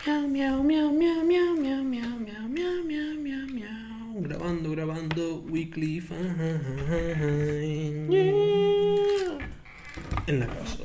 [0.00, 2.16] Miau, miau, miau, miau, miau, miau, miau,
[2.48, 4.22] miau, miau, miau, miau.
[4.22, 8.08] Grabando, grabando, Weekly Fine.
[10.26, 10.84] En la casa.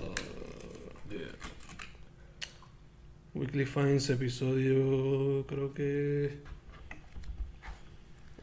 [3.34, 6.40] Weekly Finds, episodio creo que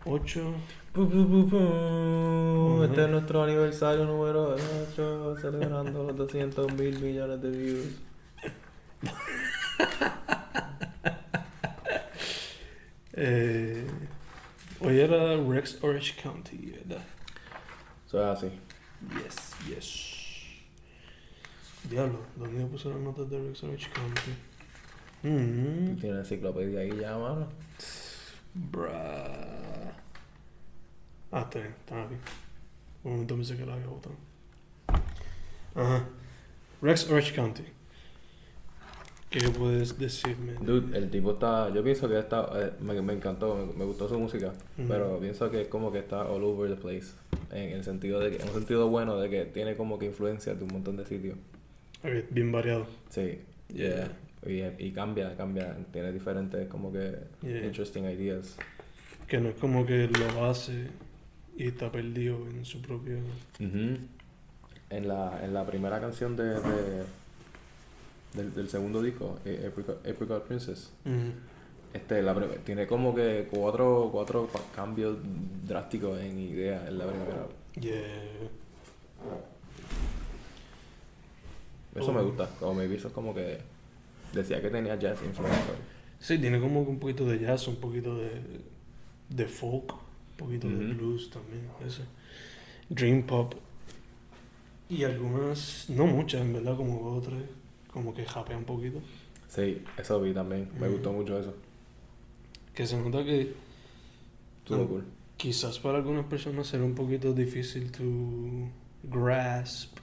[0.07, 0.55] 8.
[0.95, 1.57] Pu, pu, pu, pu.
[1.57, 2.85] Ujú.
[2.85, 4.57] Este es nuestro aniversario número
[4.89, 8.12] 8, celebrando los 200 mil millones de views.
[13.25, 13.87] Eh,
[14.81, 17.05] hoy era Rex Orange County, ¿verdad?
[18.05, 18.51] Eso es así.
[19.23, 20.13] Yes, yes.
[21.89, 24.33] Diablo, ¿dónde puse las notas de Rex Orange County?
[25.23, 27.49] Mm, Tiene la enciclopedia ahí ya, mano.
[28.55, 28.91] bruh.
[31.31, 32.21] Ah, está bien, está bien.
[33.05, 34.17] Un momento pensé que la había botado.
[35.77, 36.05] Ajá.
[36.83, 37.65] Rex Orange County.
[39.33, 40.53] ¿Qué puedes decirme?
[40.61, 41.73] Dude, el tipo está.
[41.73, 42.49] Yo pienso que está.
[42.55, 44.53] eh, me, me encantó, me, me gustó su música.
[44.89, 47.13] Pero pienso que es como que está all over the place.
[47.51, 50.55] En el sentido de que, en un sentido bueno de que tiene como que influencia
[50.55, 51.37] de un montón de sitios.
[52.31, 52.87] Bien variado.
[53.09, 53.39] Sí.
[53.73, 54.13] Yeah.
[54.47, 55.77] Y, y cambia, cambia.
[55.93, 57.65] Tiene diferentes como que Yeah.
[57.65, 58.57] interesting ideas.
[59.27, 60.89] Que no es como que lo hace
[61.57, 63.19] y está perdido en su propio.
[63.59, 67.05] En, la, en la primera canción de, de-
[68.35, 70.93] del, del segundo disco, eh, Apricot, Apricot Princess,
[71.93, 75.19] este, la tiene como que cuatro, cuatro cambios
[75.67, 77.47] drásticos en idea en la primera.
[77.81, 78.01] Yeah.
[81.95, 83.59] Eso me gusta, como me hizo como que
[84.33, 85.59] decía que tenía jazz influence.
[86.19, 88.31] Sí, tiene como que un poquito de jazz, un poquito de,
[89.29, 92.03] de folk, un poquito de blues también, eso.
[92.89, 93.55] Dream pop.
[94.89, 97.43] Y algunas, no muchas en verdad, como dos o tres,
[97.93, 99.01] como que japea un poquito.
[99.49, 101.55] Sí, eso vi también, me gustó mucho eso.
[102.75, 103.53] Que se nota que
[104.59, 105.05] Estuvo cool.
[105.37, 108.71] quizás para algunas personas será un poquito difícil to
[109.03, 109.99] grasp,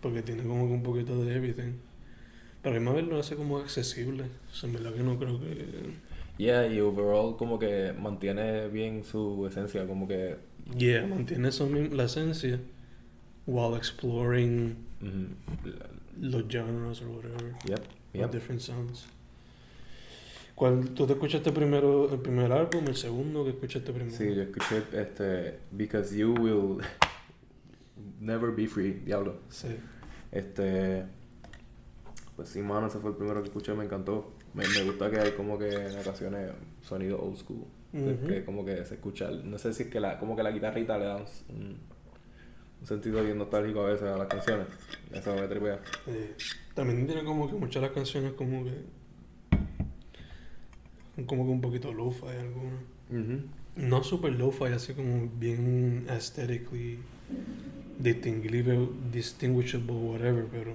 [0.00, 1.72] porque tiene como que un poquito de everything.
[2.62, 4.24] Pero a mí vez lo hace como accesible.
[4.50, 5.66] O sea, en verdad que no creo que...
[6.38, 10.38] Yeah, y overall como que mantiene bien su esencia, como que...
[10.76, 12.60] Yeah, mantiene eso mismo, la esencia,
[13.46, 14.76] while exploring
[16.20, 17.80] los genres or whatever, Yep,
[18.14, 18.30] yep.
[18.30, 19.06] different sounds.
[20.54, 24.14] ¿Cuál, ¿Tú te escuchaste primero el primer álbum, el segundo que escuchaste primero?
[24.14, 26.78] Sí, yo escuché este Because You Will
[28.20, 29.40] Never Be Free, diablo.
[29.48, 29.68] Sí.
[30.30, 31.06] Este
[32.36, 34.32] pues sí, mano, ese fue el primero que escuché, me encantó.
[34.54, 36.50] Me, me gusta que hay como que en ocasiones
[36.82, 37.64] sonido old school.
[37.92, 38.26] Ujú.
[38.26, 40.96] Que como que se escucha, no sé si es que la, como que la guitarrita
[40.96, 41.78] le da un,
[42.80, 44.66] un- sentido bien nostálgico a veces a las canciones.
[45.12, 45.80] Eso me tripea.
[46.06, 46.34] Eh,
[46.74, 48.74] también tiene como que muchas de las canciones como que...
[51.26, 52.80] Como que un poquito lo-fi algunas.
[53.76, 56.98] No super lo-fi, así como bien aesthetically
[57.98, 60.74] distinguible, distinguishable, whatever, pero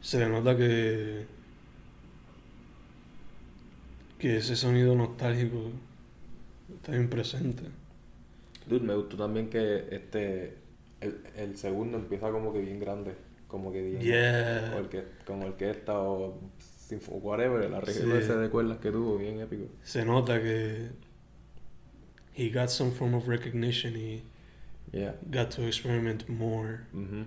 [0.00, 1.26] se le nota que
[4.18, 5.70] que ese sonido nostálgico
[6.74, 7.62] está bien presente.
[8.68, 10.58] Dude, me gustó también que este
[11.00, 13.14] el, el segundo empieza como que bien grande,
[13.46, 14.76] como que bien Yeah.
[14.78, 16.38] orque- con orquesta o
[17.22, 18.28] whatever, el arreglo Sí.
[18.32, 19.64] de cuerdas que tuvo, bien épico.
[19.82, 20.88] Se nota que
[22.36, 24.22] he got some form of recognition y
[24.92, 25.14] Yeah.
[25.30, 26.80] got to experiment more.
[26.94, 27.26] Ujú.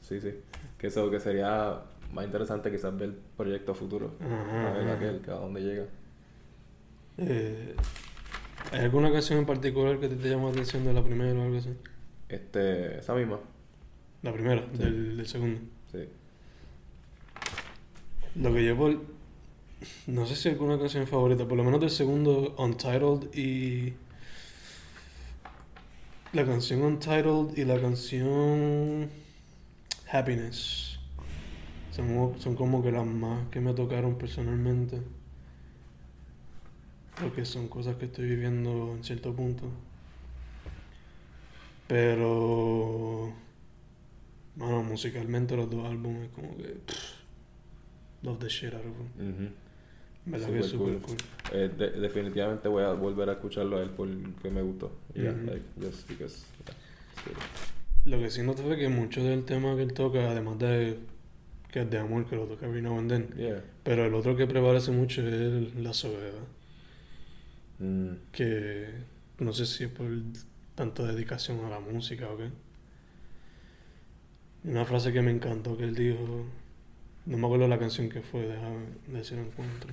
[0.00, 0.32] Sí, sí.
[0.78, 4.12] Que eso que sería más interesante quizás ver el proyecto futuro.
[4.20, 5.84] Ajá, a ver aquel, que a dónde llega.
[7.18, 7.74] Eh,
[8.72, 11.42] ¿Hay alguna canción en particular que te, te llama la atención de la primera o
[11.44, 11.70] algo así?
[12.28, 13.38] Este, esa misma.
[14.22, 14.78] La primera, Sí.
[14.78, 15.60] del, del segundo.
[15.92, 16.00] Sí.
[18.34, 18.90] Lo que llevo,
[20.06, 23.94] no sé si alguna canción favorita, por lo menos del segundo, Untitled y
[26.32, 29.08] la canción Untitled y la canción
[30.12, 30.98] Happiness.
[31.92, 35.00] Son, son como que las más que me tocaron personalmente.
[37.20, 39.64] Porque son cosas que estoy viviendo en cierto punto.
[41.88, 43.32] Pero,
[44.56, 46.64] bueno, musicalmente los dos álbumes como que...
[46.64, 47.12] pff,
[48.22, 49.50] love the shit out of them.
[50.26, 51.16] ¿Verdad que es Super super cool.
[51.16, 51.58] cool?
[51.58, 54.92] Eh, de- definitivamente voy a volver a escucharlo a él porque me gustó.
[55.14, 55.46] Yeah, Ujú.
[55.46, 56.44] like, just because,
[57.26, 57.34] yeah.
[58.04, 60.98] Lo que sí noté fue que mucho del tema que él toca, además de
[61.72, 63.62] que es de amor, que lo toca every now and then, Yeah.
[63.82, 66.32] pero el otro que prevalece mucho es la soledad.
[67.78, 68.12] Mm.
[68.32, 68.88] Que
[69.38, 70.06] no sé si es por
[70.74, 72.50] tanta dedicación a la música o qué.
[74.64, 76.46] Una frase que me encantó que él dijo,
[77.26, 79.90] No me acuerdo la canción que fue, déjame la encuentro.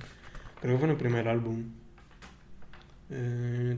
[0.60, 1.64] Creo que fue en el primer álbum.
[3.10, 3.76] Eh.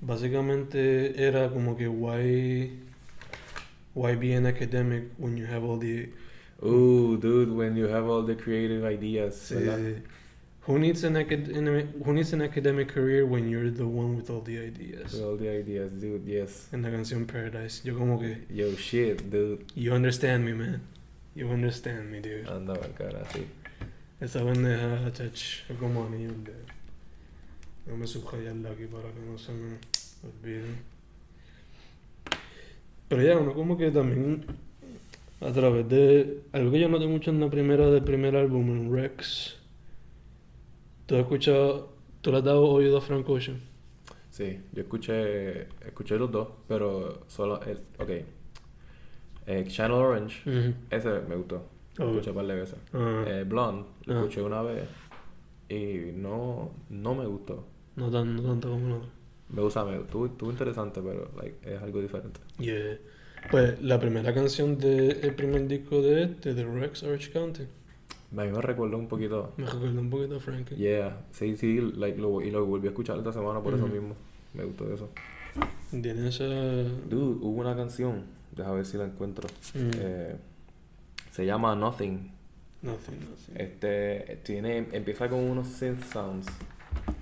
[0.00, 2.80] Básicamente era como que why
[3.94, 6.10] why be an academic when you have all the
[6.64, 9.34] Ooh, dude, when you have all the creative ideas.
[9.34, 10.02] sí, ¿verdad?
[10.64, 14.40] who needs an academic who needs an academic career when you're the one with all
[14.40, 15.12] the ideas.
[15.12, 16.68] With all the ideas, dude, yes.
[16.72, 19.64] En la canción Paradise, yo como que Yo, shit, dude.
[19.74, 20.80] you understand me, man.
[21.34, 22.46] You understand me, dude.
[22.48, 23.44] Anda, cara, sí.
[24.20, 26.56] Esa pendeja, chach, es como anillo el dedo.
[27.84, 29.78] Déjame subrayarla aquí para que no se me
[30.22, 30.76] olvide.
[33.08, 34.44] Pero ya, uno como que también
[35.44, 38.92] a través de algo que yo noté mucho en la primera del primer álbum, en
[38.92, 39.56] Rex.
[41.06, 43.60] ¿Tú has escuchado, tú le has dado oído a Frank Ocean?
[44.30, 48.10] Sí, yo escuché, escuché los dos, pero solo el, ok.
[49.46, 51.66] Eh, Channel Orange, ese me gustó.
[51.98, 52.78] Lo escuché un par de veces.
[52.94, 54.18] Ah, Eh, Blonde, lo Ah.
[54.20, 54.88] escuché una vez
[55.68, 57.66] y no, no me gustó.
[57.96, 59.08] no, tan, no tanto como el otro.
[59.50, 62.40] Me gusta, me estuvo, estuvo interesante, pero like, es algo diferente.
[62.58, 62.96] Yeah.
[63.50, 68.50] Pues la primera canción del primer disco de este, de Rex Orange County, A mí
[68.50, 69.52] me recordó un poquito.
[69.56, 70.76] me recuerda un poquito a Frankie.
[70.76, 74.14] Yeah, sí, sí, like, lo, y lo volví a escuchar esta semana por eso mismo.
[74.54, 75.08] Me gustó eso.
[75.90, 76.44] Tiene esa.
[76.44, 78.22] Dude, hubo una canción,
[78.56, 79.48] deja ver si la encuentro.
[79.74, 79.90] Mm.
[79.98, 80.36] Eh,
[81.30, 82.30] se llama Nothing.
[82.80, 83.54] Nothing, nothing.
[83.56, 86.46] Este tiene empieza con unos synth sounds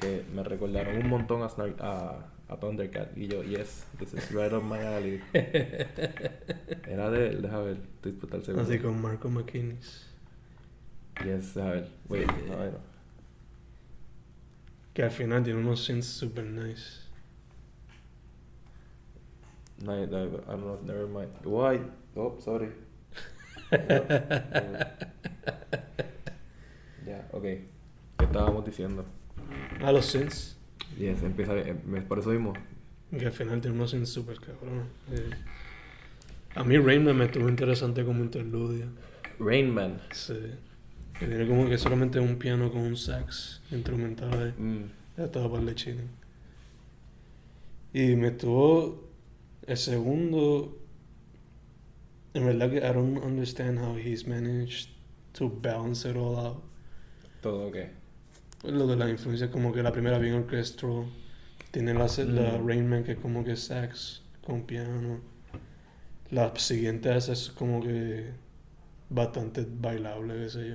[0.01, 4.31] que me recordaron un montón a, Snar- a, a Thundercat y yo yes this is
[4.33, 9.29] right up my alley era de él deja ver estoy total seguro Así con Marco
[9.29, 10.07] McKinnis.
[11.25, 12.55] yes deja ver wait Yeah.
[12.55, 12.73] a ver
[14.93, 17.07] Que al final tiene unos synths super nice.
[19.85, 21.81] no, I, I don't know never mind why
[22.17, 22.71] oh sorry
[27.07, 27.69] ya okay
[28.19, 29.05] ¿qué estábamos diciendo?
[29.83, 30.57] A los synths.
[30.99, 32.53] Yes empieza eh, me- por eso mismo
[33.17, 34.85] Que al final unos synths super cabrón.
[35.13, 35.31] Eh,
[36.55, 38.87] a mí Rainman me estuvo interesante como interludio.
[39.39, 40.35] Rain Man Sí.
[41.19, 44.55] Que tiene como que solamente un piano con un sax instrumental ahí.
[44.63, 44.85] Mm.
[45.19, 46.03] Ya estaba para el chile.
[47.93, 49.09] Y me estuvo
[49.67, 50.79] el segundo.
[52.35, 54.91] En verdad que I don't understand how he's managed
[55.33, 56.63] to balance it all out.
[57.43, 57.77] todo ok
[58.65, 61.07] lo de la influencia, como que la primera bien orchestral.
[61.71, 62.67] Tiene la, se- la Mm.
[62.67, 65.21] Rain Man que es como que sax con piano.
[66.31, 68.31] La siguiente es como que
[69.09, 70.75] bastante bailable, qué sé yo.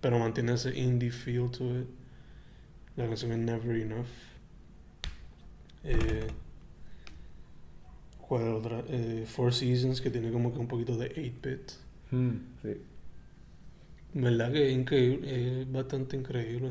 [0.00, 1.86] Pero mantiene ese indie feel to it.
[2.96, 4.06] La canción es Never Enough.
[5.84, 6.26] Eh,
[8.26, 8.82] ¿Cuál otra?
[8.88, 11.72] Eh, Four Seasons, que tiene como que un poquito de 8-bit.
[12.10, 12.76] Mm, sí
[14.14, 15.60] ¿Verdad que es increíble?
[15.62, 16.70] Es bastante increíble.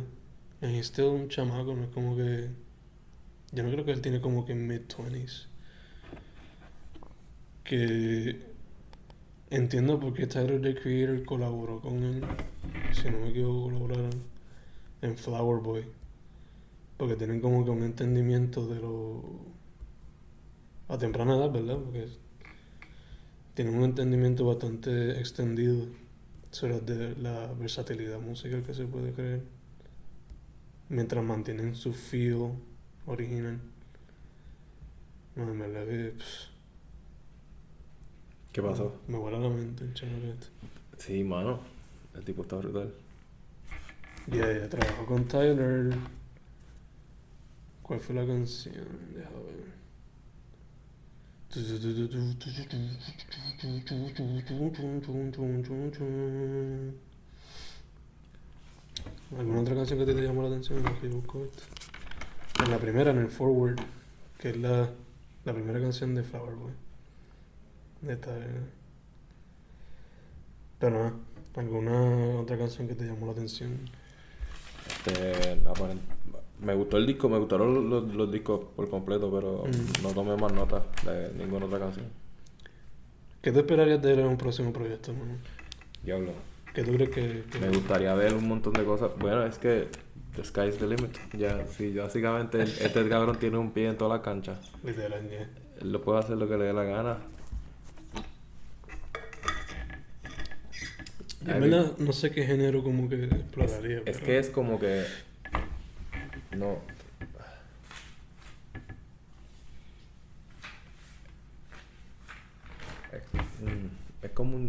[0.64, 2.50] Y este es un chamaco, no es como que...
[3.52, 5.48] Yo no creo que él tiene como que mid-20s.
[7.66, 8.40] Que...
[9.50, 12.24] Entiendo por qué Tyler, the Creator, colaboró con él.
[12.94, 14.24] Si no me equivoco, colaboraron
[15.02, 15.86] en Flower Boy.
[16.96, 19.42] Porque tienen como que un entendimiento de lo...
[20.88, 21.78] A temprana edad, ¿verdad?
[21.78, 22.08] Porque
[23.54, 25.88] tienen un entendimiento bastante extendido
[26.52, 29.42] sobre la versatilidad musical que se puede crear
[30.94, 32.52] mientras mantienen su feel
[33.06, 33.60] original.
[35.36, 36.48] No, en verdad que pff,
[38.52, 39.02] ¿qué pasó?
[39.08, 40.48] me vuela la mente el chamaquete.
[40.98, 41.60] Sí, mano.
[42.16, 42.94] El tipo está brutal.
[44.28, 45.98] Ya, ya trabajó con Tyler.
[47.82, 48.88] ¿Cuál fue la canción?
[49.14, 49.74] Deja ver.
[59.38, 61.64] ¿Alguna otra canción que te llamó la atención en busco esto?
[62.64, 63.78] En la primera, en el Forward,
[64.40, 64.90] que es la,
[65.46, 66.72] la primera canción de Flower Boy.
[68.02, 68.62] De esta, eh.
[70.80, 71.14] Pero nada,
[71.56, 73.80] ¿alguna otra canción que te llamó la atención?
[75.06, 75.58] Este,
[76.62, 80.04] me gustó el disco, me gustaron los, los- los discos por completo, pero Mm.
[80.04, 82.06] no tomé más nota de ninguna otra canción.
[83.42, 85.34] ¿Qué te esperarías de él en un próximo proyecto, mano?
[86.04, 86.32] Diablo.
[86.74, 87.44] ¿Qué tú crees que...?
[87.52, 89.12] que- Me gustaría ver un montón de cosas.
[89.20, 89.88] Bueno, es que
[90.36, 91.16] the sky's the limit.
[91.38, 94.60] Ya, sí, básicamente este cabrón tiene un pie en toda la cancha.
[94.84, 95.22] Literal.
[95.82, 97.18] Él lo puede hacer lo que le dé la gana.
[101.46, 103.98] En verdad, no sé qué género como que exploraría.
[103.98, 105.04] Es pero- que es como que.
[106.56, 106.78] No.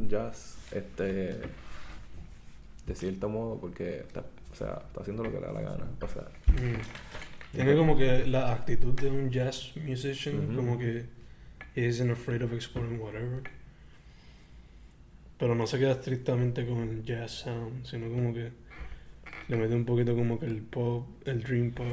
[0.09, 1.41] jazz, este,
[2.87, 5.85] de cierto modo, porque está, o sea, está haciendo lo que le da la gana.
[6.01, 7.57] O sea, Mm.
[7.57, 10.57] Tiene como que la actitud de un jazz musician, Ujú.
[10.57, 11.05] como que
[11.77, 13.43] isn't afraid of exploring whatever.
[15.39, 18.51] Pero no se queda estrictamente con el jazz sound, sino como que
[19.49, 21.87] le mete un poquito como que el pop, el dream pop.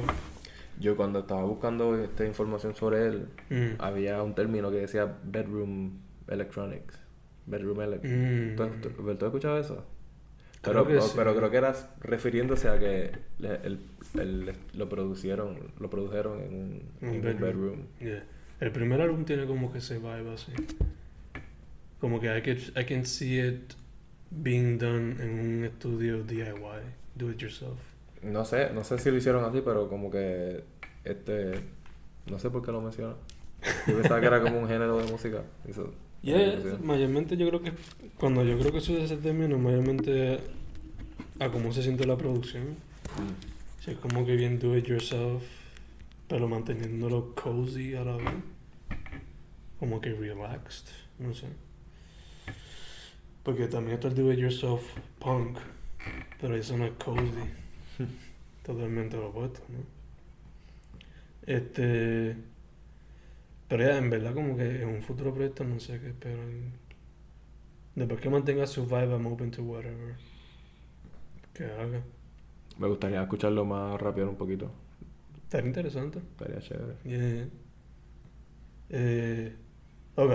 [0.80, 3.74] yo cuando estaba buscando esta información sobre él, Mm.
[3.80, 5.92] había un término que decía bedroom
[6.28, 6.98] electronics.
[7.46, 8.60] Bedroom electronics.
[8.60, 8.80] Mm.
[8.80, 9.84] ¿Tú, tú, tú has escuchado eso?
[10.62, 11.12] Creo Pero, que sí.
[11.16, 13.80] pero creo que eras refiriéndose a que le- el-
[14.14, 16.82] el- lo producieron, lo produjeron en un,
[17.14, 17.40] en bedroom.
[17.40, 17.80] bedroom.
[18.00, 18.24] Yeah.
[18.60, 20.52] El primer álbum tiene como que ese vibe así.
[22.00, 23.74] Como que I can, I can see it
[24.30, 26.52] being done en un estudio DIY,
[27.16, 27.78] do it yourself.
[28.22, 30.62] No sé, no sé si lo hicieron así, pero como que
[31.04, 31.54] este
[32.26, 33.14] no sé por qué lo menciona.
[33.86, 35.42] Yo pensaba que era como un género de música.
[35.68, 35.92] Eso,
[36.22, 36.82] Yeah, eso sí.
[36.84, 37.72] mayormente yo creo que
[38.16, 40.38] cuando yo creo que eso ese término, mayormente
[41.40, 42.70] a cómo se siente la producción.
[42.70, 43.82] Mm.
[43.84, 45.42] Si es como que bien do it yourself,
[46.28, 48.34] pero manteniéndolo cozy a la vez.
[49.80, 50.86] Como que relaxed,
[51.18, 51.48] no sé.
[53.42, 54.82] Porque también está el do it yourself
[55.18, 55.58] punk,
[56.40, 57.50] pero eso no es cozy.
[58.62, 59.78] Totalmente lo opuesto, ¿no?
[61.44, 62.36] Este.
[63.72, 66.42] Pero ya, en verdad, como que en un futuro proyecto no sé qué espero.
[67.94, 70.14] Después que mantenga su vibe, I'm open to whatever.
[71.54, 72.02] Que haga.
[72.78, 74.70] Me gustaría escucharlo más rápido un poquito.
[75.44, 76.18] Estaría interesante.
[76.18, 76.96] Estaría chévere.
[77.04, 77.48] Yeah.
[78.90, 79.56] Eh,
[80.16, 80.32] ok.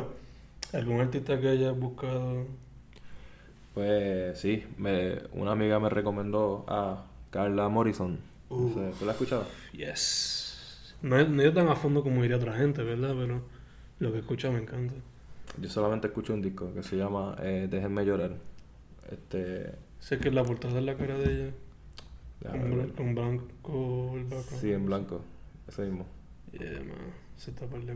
[0.73, 2.47] ¿Algún artista que hayas buscado?
[3.75, 8.17] Pues sí, me, una amiga me recomendó a Carla Morrison.
[8.49, 8.73] Uh.
[8.97, 9.45] ¿Tú la has escuchado?
[9.73, 10.46] Yes.
[11.01, 13.13] No, no ido tan a fondo como diría otra gente, ¿verdad?
[13.17, 13.41] Pero
[13.99, 14.93] lo que escucho me encanta.
[15.59, 18.31] Yo solamente escucho un disco que se llama eh, Déjenme llorar.
[19.11, 19.73] Este.
[19.99, 21.51] Sé que la portada es la cara de ella.
[22.51, 24.61] Con, con blanco el background.
[24.61, 25.21] Sí, en blanco.
[25.67, 26.05] Ese mismo.
[26.51, 26.97] Yeah, man.
[27.35, 27.95] Se tapa el de.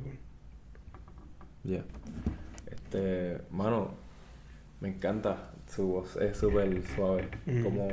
[1.63, 1.83] Ya.
[2.69, 3.91] Este, mano,
[4.79, 7.63] me encanta su voz, es súper suave, Mm.
[7.63, 7.87] como,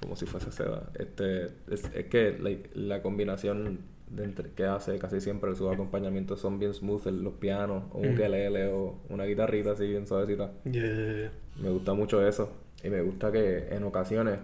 [0.00, 0.90] como si fuese seda.
[0.98, 2.50] Este, es, es que la,
[2.96, 3.80] la combinación
[4.16, 8.10] de entre- que hace casi siempre sus acompañamientos son bien smooth, los pianos, o un
[8.10, 8.14] Mm.
[8.14, 10.52] ukelele o una guitarrita así bien suavecita.
[10.64, 11.32] Yeah, yeah, yeah.
[11.62, 12.50] Me gusta mucho eso.
[12.82, 14.38] Y me gusta que en ocasiones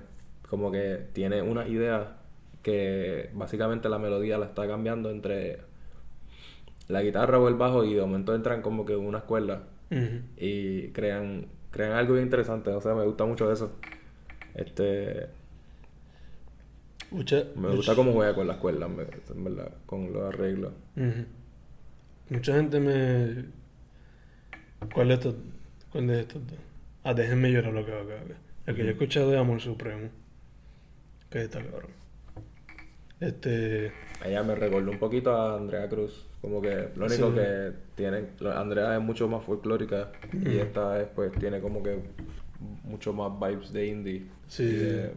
[0.48, 2.16] como que tiene una idea
[2.62, 5.58] que básicamente la melodía la está cambiando entre
[6.88, 10.20] la guitarra o el bajo y de momento entran como que en una cuerda Ujú.
[10.36, 12.70] y crean crean algo bien interesante.
[12.70, 13.70] O sea, me gusta mucho eso.
[14.54, 15.26] Este,
[17.10, 18.88] Mucha, me much- gusta cómo juega con las cuerdas,
[19.30, 20.72] en verdad, con los arreglos.
[22.28, 23.44] Mucha gente me.
[24.94, 25.34] ¿Cuál de estos?
[25.90, 26.58] ¿Cuál de estos dos?
[27.02, 28.36] Ah, déjenme llorar lo que va a cagar.
[28.66, 30.08] El que yo he escuchado de Amor Supremo.
[31.30, 31.90] Que está cabrón.
[33.20, 33.92] Este.
[34.24, 36.26] Ella me recordó un poquito a Andrea Cruz.
[36.40, 37.34] Como que lo único Sí.
[37.34, 38.24] que tiene.
[38.38, 40.12] lo- Andrea es mucho más folclórica.
[40.32, 41.98] Y esta es, pues, tiene como que
[42.84, 44.26] mucho más vibes de indie.
[44.48, 45.12] Sí, y sí, de sí.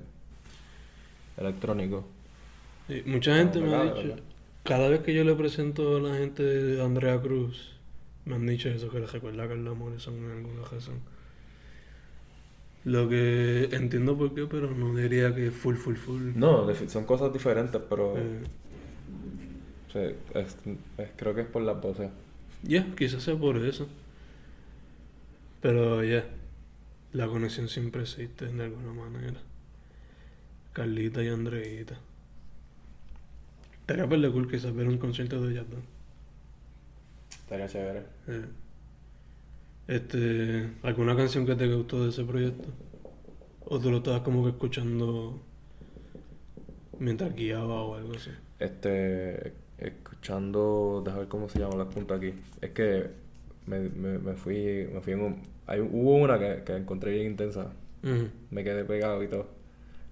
[1.37, 2.05] Electrónico.
[2.87, 4.15] Sí, mucha gente me ha dicho.
[4.63, 7.71] Cada vez que yo le presento a la gente de Andrea Cruz,
[8.25, 10.99] me han dicho eso, que les recuerda a Carla Morrison en alguna razón.
[12.85, 16.31] Lo que entiendo por qué, pero no diría que full, full, full.
[16.35, 18.17] No, son cosas diferentes, pero.
[18.17, 18.39] Eh,
[19.91, 19.99] sí,
[20.37, 20.57] es-
[20.97, 22.09] es- creo que es por las voces.
[22.63, 23.87] Ya, quizás sea por eso.
[25.61, 26.25] Pero ya,
[27.13, 29.39] la conexión siempre existe de alguna manera.
[30.73, 31.97] Carlita y Andreita.
[33.81, 35.81] Estaría perder cool quizás ver un concierto de ellas dos.
[37.29, 38.03] Estaría chévere.
[38.27, 38.45] Eh,
[39.87, 42.69] Este, ¿alguna canción que te gustó de ese proyecto?
[43.65, 45.41] ¿O tú lo estabas como que escuchando
[46.99, 48.31] mientras guiaba o algo así?
[48.59, 52.33] Este, escuchando, déjame ver cómo se llama la punta aquí.
[52.61, 53.09] Es que
[53.65, 57.31] me, me, me fui, me fui en un, hay, hubo una que, que encontré bien
[57.31, 57.71] intensa.
[58.51, 59.47] Me quedé pegado y todo.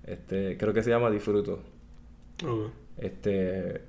[0.05, 1.61] Este, creo que se llama Disfruto.
[2.97, 3.81] Este,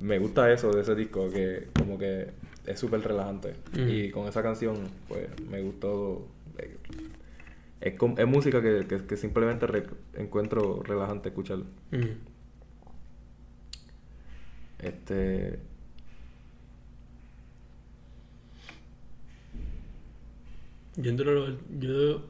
[0.00, 2.30] me gusta eso de ese disco, que como que
[2.66, 3.54] es súper relajante.
[3.72, 3.88] Mm.
[3.88, 4.76] Y con esa canción,
[5.08, 6.28] pues me gustó.
[6.58, 6.76] eh,
[7.80, 11.58] Es, es música que, que, que simplemente re- encuentro relajante escuchar.
[11.92, 12.08] Ujú.
[14.80, 15.58] Este.
[20.96, 21.12] Yo,
[21.78, 22.24] yo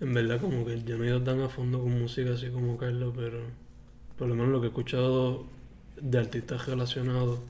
[0.00, 2.76] en verdad como que yo no he ido tan a fondo con música así como
[2.76, 3.40] Carlos, pero
[4.18, 5.46] por lo menos lo que he escuchado
[6.00, 7.40] de artistas relacionados,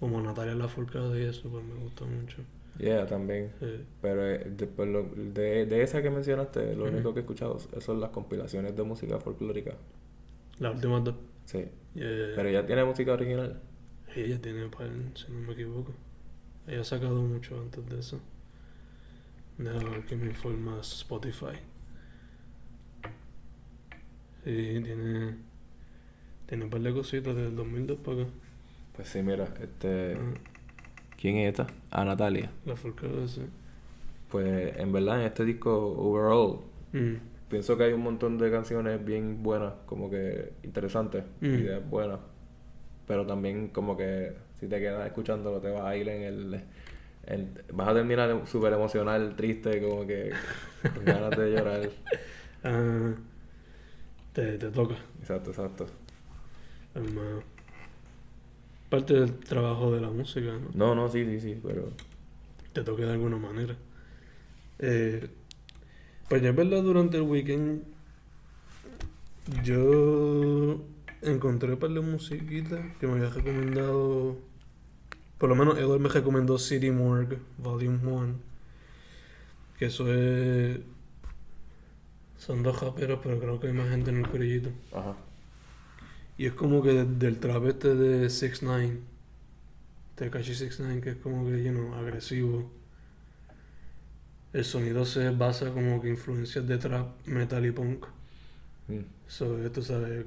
[0.00, 2.38] como Natalia Lafourcade y eso, pues me gusta mucho.
[2.78, 3.52] Yeah, también.
[3.60, 3.66] Sí.
[4.02, 7.58] Pero eh, de, por lo- de, de esa que mencionaste, lo único que he escuchado
[7.80, 9.74] son las compilaciones de música folclórica.
[10.58, 11.14] Las últimas dos.
[11.44, 11.64] Sí.
[11.94, 12.32] Yeah.
[12.34, 13.60] Pero ella tiene música original.
[14.16, 15.92] Ella tiene par, si no me equivoco.
[16.66, 18.20] Ella ha sacado mucho antes de eso.
[19.58, 21.56] Déjame que me informa Spotify.
[24.44, 25.36] Sí, tiene.
[26.46, 28.30] Tiene un par de cositas del 2002 para acá.
[28.94, 30.14] Pues sí, mira, este...
[30.14, 30.34] Ah,
[31.18, 31.66] ¿Quién es esta?
[31.90, 32.50] Ah, Natalia.
[32.66, 33.42] la folclore, sí.
[34.30, 36.58] Pues en verdad en este disco overall
[36.92, 37.14] Mm,
[37.48, 41.46] pienso que hay un montón de canciones bien buenas, como que interesantes, Mm.
[41.46, 42.20] ideas buenas.
[43.08, 46.60] Pero también como que si te quedas escuchándolo te vas a ir en el...
[47.72, 50.30] vas a terminar súper emocional, triste, como que
[50.94, 51.90] con ganas de llorar.
[52.66, 53.12] Ah,
[54.32, 54.94] te, te toca.
[55.20, 55.86] Exacto, exacto.
[56.94, 57.42] hermano.
[58.88, 60.70] Parte del trabajo de la música, ¿no?
[60.72, 61.90] No, no, sí, sí, sí, pero...
[62.72, 63.76] te toque de alguna manera.
[64.78, 65.28] Eh,
[66.28, 67.82] pues yo en verdad durante el weekend
[69.62, 70.80] yo
[71.22, 74.38] encontré un par de musiquitas que me había recomendado,
[75.38, 78.34] por lo menos Edward me recomendó City Morgue Volume 1,
[79.78, 80.78] que eso es...
[82.38, 84.70] Son dos raperos, pero creo que hay más gente en el corillito.
[84.92, 85.16] Ajá.
[86.36, 88.98] Y es como que de- del trap este de 6 9
[90.16, 92.70] Tekashi 6 9 que es como que, you know, agresivo.
[94.52, 98.06] El sonido se basa como que influencias de trap, metal y punk.
[98.88, 99.00] Mm.
[99.26, 100.24] So, tú sabes,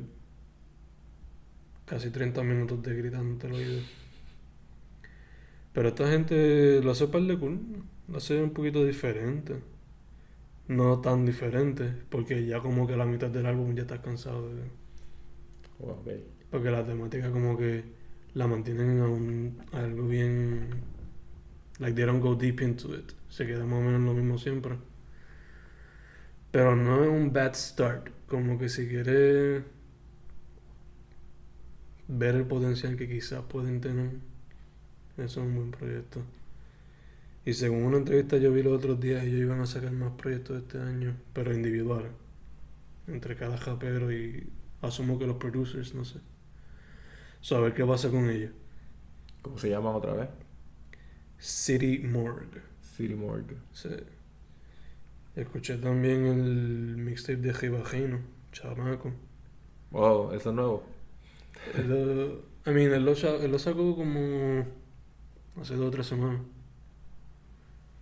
[1.86, 3.82] casi 30 minutos de gritándote el oído.
[5.78, 7.60] Pero esta gente lo hace par de cool,
[8.08, 9.62] lo hace un poquito diferente.
[10.68, 14.64] No tan diferente, porque ya como que la mitad del álbum ya estás cansado de...
[16.50, 17.84] Porque la temática como que
[18.34, 20.68] la mantienen a, un, a algo bien...
[21.78, 23.12] Like they don't go deep into it.
[23.30, 24.78] Se queda más o menos lo mismo siempre.
[26.50, 28.10] Pero no es un bad start.
[28.26, 29.62] Como que si quieres
[32.08, 34.10] ver el potencial que quizás pueden tener,
[35.18, 36.22] eso es un buen proyecto.
[37.46, 40.58] Y según una entrevista yo vi los otros días, ellos iban a sacar más proyectos
[40.62, 42.12] este año, pero individuales.
[43.08, 44.50] Entre cada rapero y
[44.82, 46.20] asumo que los producers, no sé.
[47.42, 48.52] So, a ver qué pasa con ellos.
[49.42, 50.30] ¿Cómo se llaman otra vez?
[51.40, 52.62] City Morgue.
[52.82, 53.58] City Morgue.
[53.74, 53.90] Sí.
[55.36, 58.20] Escuché también el mixtape de Gibajino,
[58.52, 59.14] Chamaco.
[59.92, 60.84] Wow, eso es nuevo.
[61.88, 64.66] Lo- I mean, él lo, él lo sacó como
[65.62, 66.42] hace dos o tres semanas.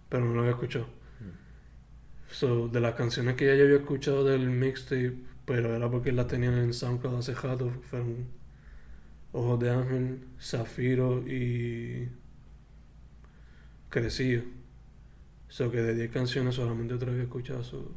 [0.10, 0.88] Pero no lo había escuchado.
[2.32, 5.16] So, de las canciones que ya yo había escuchado del mixtape,
[5.46, 8.26] pero era porque las tenían en SoundCloud hace rato, fueron
[9.32, 12.10] Ojos de Ángel, Zafiro y
[13.90, 14.44] Crecido.
[15.48, 17.64] So que de 10 canciones solamente otra había escuchado.
[17.64, 17.92] so.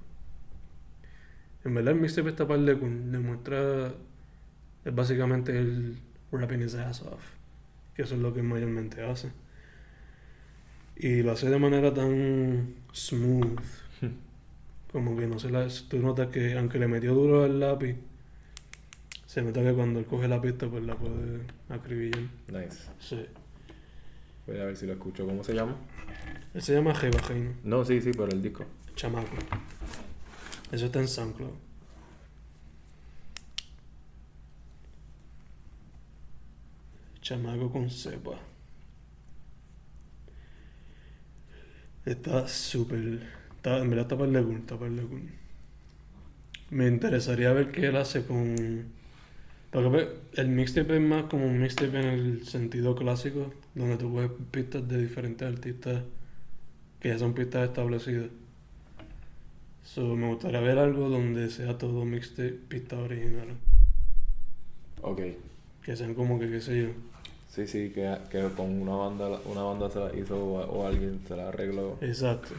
[1.65, 3.93] En verdad el mixtape está par de cool, demuestra
[4.85, 5.99] es básicamente el
[6.31, 7.23] rapping his ass off,
[7.95, 9.31] que eso es lo que mayormente hace.
[10.99, 13.59] Y lo hace de manera tan smooth,
[14.93, 15.69] como que no se la...
[15.89, 17.97] Tú notas que aunque le metió duro al lápiz,
[19.27, 22.23] se nota que cuando él coge la pista pues la puede acribillar.
[22.49, 22.79] Nice.
[22.99, 23.25] Sí.
[24.47, 25.25] Voy a ver si lo escucho.
[25.27, 25.77] ¿Cómo se llama?
[26.55, 27.21] Él se llama Jeva
[27.63, 28.65] No, sí, sí, pero el disco.
[28.97, 29.37] chamaco.
[30.73, 31.51] Eso está en SoundCloud.
[37.21, 38.39] Chamaco con cepa.
[42.09, 43.21] Está súper.
[43.57, 45.29] Está, en verdad está par de cool, está par de cool.
[46.71, 48.87] Me interesaría ver qué él hace con.
[49.71, 54.31] Porque el mixtape es más como un mixtape en el sentido clásico, donde tú coges
[54.51, 56.03] pistas de diferentes artistas
[56.99, 58.31] que ya son pistas establecidas.
[59.83, 63.57] So, me gustaría ver algo donde sea todo mixtape, pistas originales.
[65.03, 65.21] Ok.
[65.83, 66.89] Que sean como que, qué sé yo.
[67.49, 71.21] Sí, sí, que, que con una banda, una banda se la hizo o, o alguien
[71.27, 71.97] se la arregló.
[72.01, 72.51] Exacto.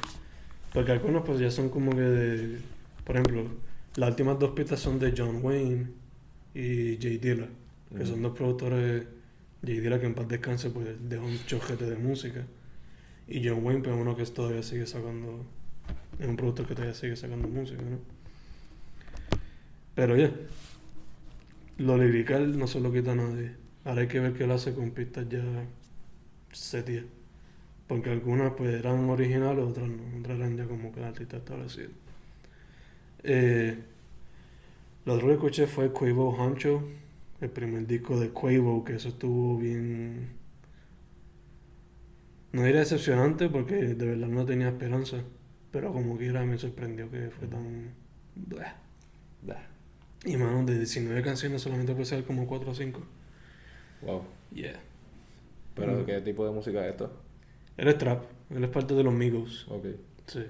[0.74, 2.60] Porque algunos pues ya son como que de...
[3.06, 3.46] Por ejemplo,
[3.96, 5.88] las últimas dos pistas son de John Wayne
[6.54, 7.48] y Jay Dilla.
[7.96, 9.06] Que son dos productores...
[9.66, 12.46] Jay Dilla que en paz descanse pues dejó un chojete de música.
[13.28, 15.46] Y John Wayne pues uno que todavía sigue sacando...
[16.20, 18.00] Es un productor que todavía sigue sacando música, ¿no?
[19.96, 20.32] Pero ya.
[21.78, 23.59] Lo lirical no se lo quita a nadie.
[23.86, 25.42] Ahora hay que ver qué él hace con pistas ya
[26.52, 27.06] setias.
[27.88, 30.20] Porque algunas pues eran originales, otras no.
[30.20, 31.92] Otras eran ya como que artistas establecidos.
[33.24, 33.78] Eh,
[35.06, 36.84] lo otro que escuché fue Quavo Hancho,
[37.42, 40.38] el primer disco de Quavo, que eso estuvo bien...
[42.52, 45.18] No diría decepcionante porque de verdad no tenía esperanza.
[45.72, 47.94] Pero como quiera me sorprendió que fue tan...
[48.36, 48.90] Bleh.
[50.26, 53.02] Y mano, de 19 canciones solamente puede ser como 4 o 5.
[54.02, 54.24] Wow.
[54.54, 54.80] Yeah.
[55.76, 56.06] ¿Pero Mm.
[56.06, 57.12] qué tipo de música es esto?
[57.78, 59.68] Él es trap, él es parte de los Migos.
[59.70, 59.86] Ok.
[60.28, 60.44] Sí.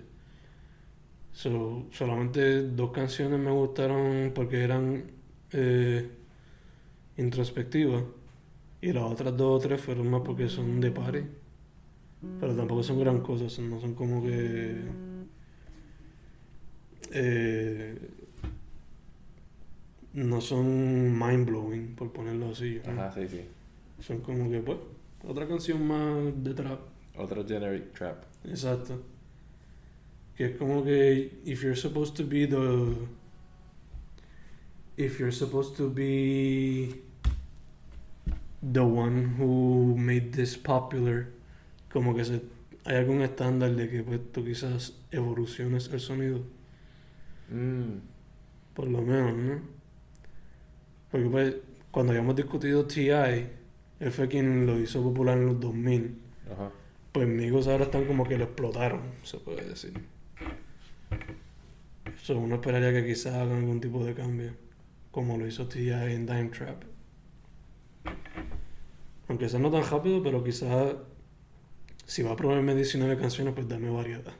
[1.31, 5.11] So, solamente dos canciones me gustaron porque eran
[5.51, 6.09] eh,
[7.17, 8.03] introspectivas.
[8.81, 11.19] Y las otras dos o tres fueron más porque son de party.
[12.39, 14.75] Pero tampoco son gran cosa, son- no son como que.
[17.11, 17.97] eh,
[20.13, 22.81] no son mind blowing, por ponerlo así.
[22.85, 22.91] ¿no?
[23.01, 23.41] Ajá, sí, sí.
[23.99, 24.77] Son como que, pues,
[25.27, 26.79] otra canción más de trap.
[27.17, 28.23] Otro generic trap.
[28.45, 29.01] Exacto.
[30.35, 32.95] Que es como que if you're supposed to be the
[34.95, 37.01] if you're supposed to be
[38.61, 41.27] the one who made this popular,
[41.91, 42.41] como que se,
[42.85, 46.41] hay algún estándar de que pues tú quizás evoluciones el sonido,
[47.51, 47.99] Mm.
[48.75, 49.61] por lo menos, ¿no?
[51.11, 51.55] Porque pues
[51.91, 53.49] cuando habíamos discutido T.I.,
[53.99, 56.21] él fue quien lo hizo popular en los 2000.
[56.51, 56.71] Ajá.
[57.11, 59.93] Pues amigos ahora están como que lo explotaron, se puede decir.
[62.21, 64.53] So, uno esperaría que quizás hagan algún tipo de cambio,
[65.11, 66.13] como lo hizo T.I.
[66.13, 66.83] en Dime Trap.
[69.27, 70.95] Aunque sea no tan rápido, pero quizás
[72.05, 74.33] si va a probarme 19 canciones, pues dame variedad.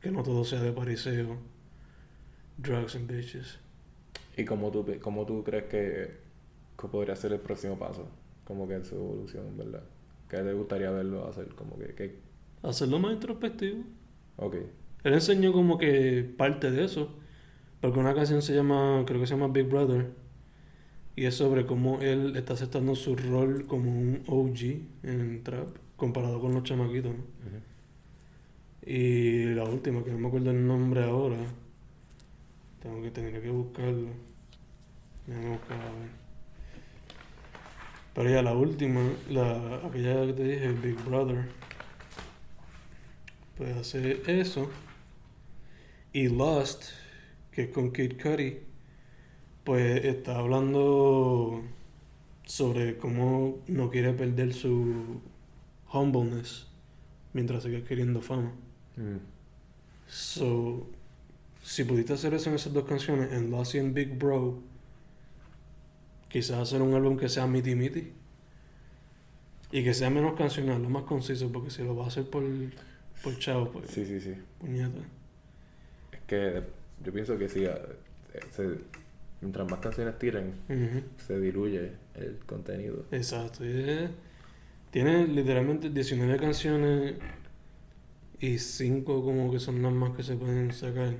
[0.00, 1.38] Que no todo sea de pariseo,
[2.58, 3.58] drugs and bitches.
[4.36, 6.10] ¿Y cómo tú, cómo tú crees que,
[6.78, 8.08] que podría ser el próximo paso?
[8.44, 9.82] Como que en su evolución, ¿verdad?
[10.28, 11.48] ¿Qué te gustaría verlo hacer?
[11.54, 11.94] Como que...
[11.94, 12.18] que...
[12.62, 13.82] Hacerlo más introspectivo.
[14.36, 14.56] Ok.
[15.04, 17.10] Él enseñó como que parte de eso.
[17.80, 20.10] Porque una canción se llama, creo que se llama Big Brother.
[21.16, 26.40] Y es sobre cómo él está aceptando su rol como un OG en trap, comparado
[26.40, 27.12] con los chamaquitos.
[27.12, 27.22] ¿no?
[28.84, 31.36] Y la última, que no me acuerdo el nombre ahora.
[32.82, 34.08] Tengo que tener que buscarlo.
[35.26, 36.22] Déjame buscarlo a ver.
[38.14, 41.46] Pero ya la última, la, aquella que te dije, Big Brother.
[43.56, 44.68] Pues hace eso.
[46.12, 46.84] Y Lost,
[47.52, 48.58] que es con Kid Cudi,
[49.64, 51.62] pues está hablando
[52.44, 55.20] sobre cómo no quiere perder su
[55.92, 56.66] humbleness
[57.32, 58.52] mientras sigue queriendo fama.
[58.96, 59.18] Mm.
[60.06, 60.86] So,
[61.62, 64.60] si pudiste hacer eso en esas dos canciones, en Lost y en Big Bro,
[66.28, 68.12] quizás hacer un álbum que sea miti miti
[69.70, 72.42] y que sea menos cancional, lo más conciso, porque si lo vas a hacer por,
[73.22, 74.34] por chavo, pues Sí, sí, sí.
[74.58, 74.98] puñeta.
[76.12, 76.62] Es que
[77.04, 77.72] yo pienso que sí, eh,
[78.50, 78.78] se-
[79.40, 81.02] mientras más canciones tiren, Ujú.
[81.26, 83.04] se diluye el contenido.
[83.12, 83.64] Exacto.
[83.64, 84.08] y
[84.90, 87.14] tiene literalmente 19 canciones
[88.40, 91.14] y 5 como que son las más que se pueden sacar.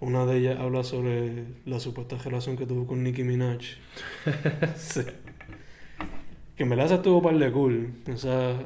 [0.00, 3.60] Una de ellas habla sobre la supuesta relación que tuvo con Nicki Minaj.
[4.76, 5.02] sí.
[6.56, 7.92] Que en verdad esa estuvo par de cool.
[8.12, 8.64] O sea,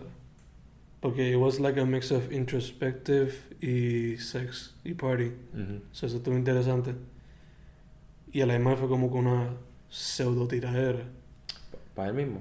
[1.01, 5.25] porque it was like a mix of introspective y sex y party.
[5.55, 5.81] Ujú.
[5.91, 6.95] O sea, eso estuvo interesante.
[8.33, 9.49] Y a la misma vez fue como que una
[9.89, 11.05] pseudo tiradera
[11.95, 12.41] ¿Para él mismo?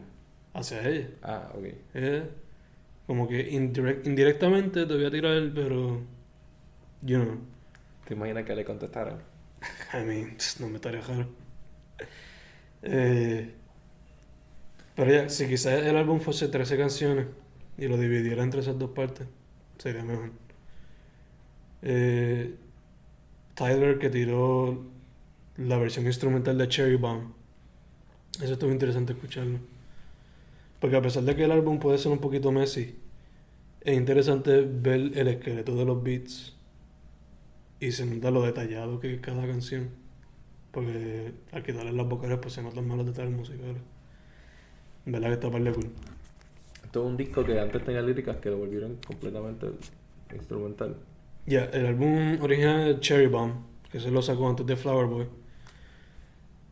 [0.53, 1.07] hacia ella.
[1.23, 1.65] Ah, ok.
[1.95, 2.23] Eh,
[3.07, 5.99] como que indirect- indirectamente te voy a tirar, pero.
[7.01, 7.37] You know.
[8.05, 9.19] ¿Te imaginas que le contestaran?
[9.93, 11.27] I mean, no me estaría raro.
[12.81, 13.53] Eh,
[14.95, 17.27] pero ya, si quizás el álbum fuese 13 canciones
[17.77, 19.27] y lo dividiera entre esas dos partes,
[19.77, 20.31] sería mejor.
[21.81, 22.55] Eh,
[23.55, 24.83] Tyler que tiró
[25.57, 27.31] la versión instrumental de Cherry Bomb.
[28.41, 29.59] Eso estuvo interesante escucharlo.
[30.79, 32.95] Porque a pesar de que el álbum puede ser un poquito messy,
[33.81, 36.52] es interesante ver el esqueleto de los beats
[37.83, 39.89] y se nota lo detallado que es cada canción.
[40.71, 43.81] Porque al quitarle las vocales pues se notan más los detalles musicales.
[45.05, 45.89] ¿Verdad que está par de cool?
[46.83, 49.67] Esto es un disco que antes tenía líricas que lo volvieron completamente
[50.33, 50.95] instrumental.
[51.45, 53.53] Ya, el álbum original es Cherry Bomb,
[53.91, 55.27] que se lo sacó antes de Flower Boy.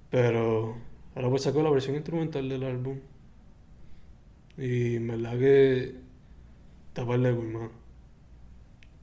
[0.10, 0.78] Pero
[1.15, 3.00] ahora pues sacó la versión instrumental del álbum.
[4.58, 5.95] Y en verdad que
[6.88, 7.81] está par de cool, man.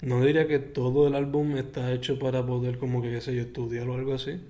[0.02, 3.42] No diría que todo el álbum está hecho para poder como que, qué sé yo,
[3.42, 4.40] estudiar o algo así.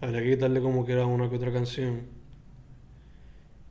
[0.00, 2.02] Habría que quitarle como que era una que otra canción.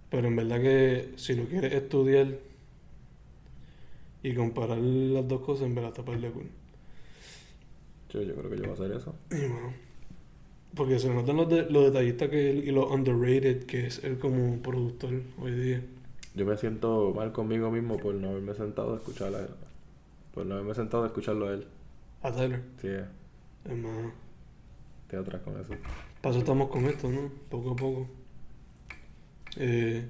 [0.09, 2.37] Pero en verdad que si lo quieres estudiar
[4.23, 6.49] y comparar las dos cosas, en verdad está par de cool.
[8.09, 9.15] Yo, yo creo que yo voy a hacer eso.
[9.31, 9.73] Y bueno,
[10.75, 14.19] porque se notan los, de- los detallistas que él y lo underrated que es él
[14.19, 15.83] como productor hoy día.
[16.35, 19.47] Yo me siento mal conmigo mismo por no haberme sentado a escuchar a
[20.33, 21.67] Por no haberme sentado a escucharlo a él.
[22.21, 22.61] A Tyler.
[22.81, 23.05] Sí, eh,
[23.65, 24.11] Es más,
[25.07, 25.73] te atrás con eso.
[26.21, 27.29] para eso estamos con esto, ¿no?
[27.49, 28.07] Poco a poco.
[29.57, 30.05] Eh,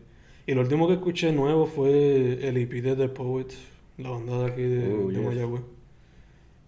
[0.45, 3.47] y lo último que escuché nuevo fue el EP de The Poet,
[3.97, 5.25] la banda de aquí de, Oh, de yes.
[5.25, 5.62] Mayagüez.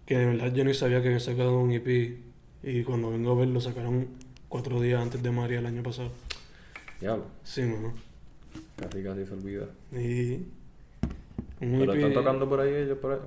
[0.04, 2.18] Que de verdad yo ni sabía que habían sacado un EP.
[2.62, 4.08] Y cuando vengo a verlo, sacaron
[4.48, 6.10] cuatro días antes de María el año pasado.
[7.00, 7.94] Diablo, Sí, mano.
[8.76, 9.66] casi casi se olvida.
[9.92, 10.42] Y.
[11.60, 13.18] Un Pero EP están tocando por ahí ellos por ahí.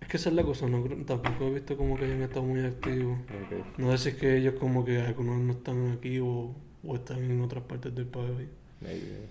[0.00, 2.60] Es que esa es la cosa, no, tampoco he visto como que hayan estado muy
[2.60, 3.18] activos.
[3.78, 7.64] No decir que ellos como que algunos no están aquí o, o están en otras
[7.64, 8.48] partes del país.
[8.80, 9.28] maybe.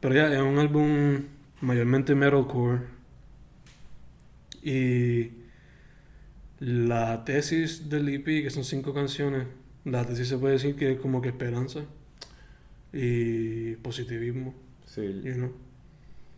[0.00, 1.22] Pero ya, es un álbum
[1.62, 2.80] mayormente metalcore.
[4.62, 5.30] Y
[6.60, 9.46] la tesis del EP, que son cinco canciones,
[9.84, 11.84] la tesis se puede decir que es como que esperanza
[12.92, 14.54] y positivismo,
[14.86, 15.52] Sí, you know.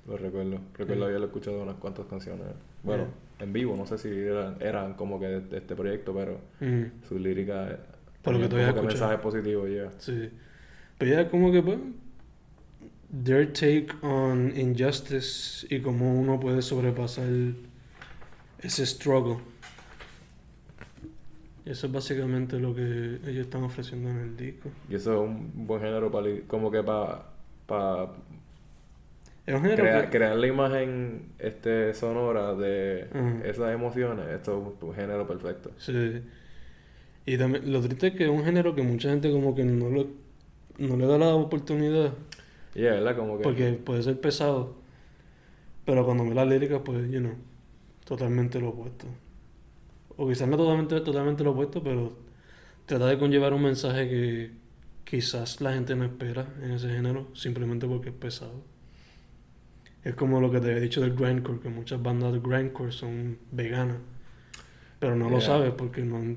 [0.07, 0.61] lo recuerdo.
[0.74, 1.09] Recuerdo Mm.
[1.09, 2.46] haberlo escuchado unas cuantas canciones.
[2.87, 3.07] Bueno,
[3.38, 7.18] en vivo, no sé si eran, eran como que de, este proyecto, pero Mm, su
[7.18, 7.77] lírica eh,
[8.22, 9.90] Por lo que habías como que mensajes positivos, ya.
[9.99, 10.31] sí.
[10.99, 11.79] Pero ya como que pues,
[13.25, 17.29] their take on injustice y cómo uno puede sobrepasar
[18.62, 19.38] ese struggle.
[21.64, 24.70] Eso es básicamente lo que ellos están ofreciendo en el disco.
[24.88, 27.25] Y eso es un buen género para como que para
[27.66, 28.12] para
[29.47, 33.07] Es un género crear, que- crear la imagen este sonora de
[33.45, 34.27] esas emociones.
[34.29, 35.71] Esto es un género perfecto.
[35.79, 36.23] Sí.
[37.25, 39.89] Y también, lo triste es que es un género que mucha gente como que no,
[39.89, 40.07] lo,
[40.79, 42.13] no le da la oportunidad
[42.75, 44.75] Y es verdad, como que porque puede ser pesado.
[45.85, 47.35] Pero cuando ve la lírica, pues, you know,
[48.05, 49.07] totalmente lo opuesto.
[50.17, 52.17] O quizás no totalmente, totalmente lo opuesto, pero
[52.87, 54.51] trata de conllevar un mensaje que
[55.05, 58.63] quizás la gente no espera en ese género, simplemente porque es pesado.
[60.07, 63.38] Es como lo que te había dicho del grindcore, que muchas bandas de grindcore son
[63.51, 63.97] veganas,
[65.01, 66.37] pero no lo sabes porque no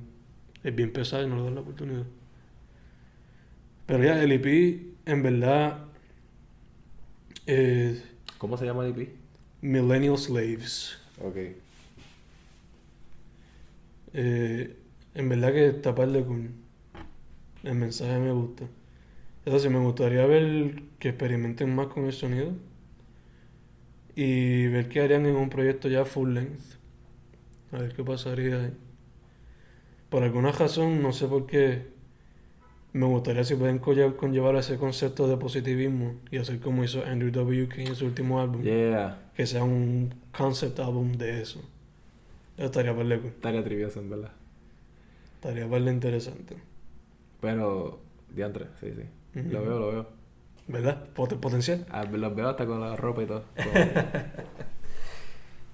[0.64, 2.06] es bien pesado y no le das la oportunidad.
[3.86, 5.86] Pero ya, el EP, en verdad,
[8.40, 9.10] ¿Cómo se llama el EP?
[9.62, 10.98] Millennial Slaves.
[11.22, 11.38] Ok.
[14.14, 14.78] Eh,
[15.14, 16.50] en verdad que está par de cool.
[17.64, 18.66] El mensaje me gusta.
[19.46, 22.54] Eso sí, me gustaría ver que experimenten más con el sonido.
[24.22, 26.76] Y ver qué harían en un proyecto ya full length.
[27.72, 28.74] A ver qué pasaría ahí.
[30.10, 31.88] Por alguna razón, no sé por qué,
[32.92, 37.32] me gustaría si pueden conlle- conllevar ese concepto de positivismo y hacer como hizo Andrew
[37.32, 37.76] W.K.
[37.82, 38.62] en su último álbum.
[38.62, 39.30] Yeah.
[39.36, 41.60] Que sea un concept album de eso.
[42.58, 43.30] Eso estaría par de cool.
[43.30, 44.32] Estaría trivioso, en verdad.
[45.36, 46.56] Estaría par de interesante.
[47.40, 48.02] Pero,
[48.36, 49.42] diantre, sí, sí.
[49.50, 50.19] Lo veo, lo veo.
[50.70, 51.04] ¿Verdad?
[51.16, 51.86] Pot- potencial.
[51.90, 53.44] Ah, Los veo hasta con la ropa y todo.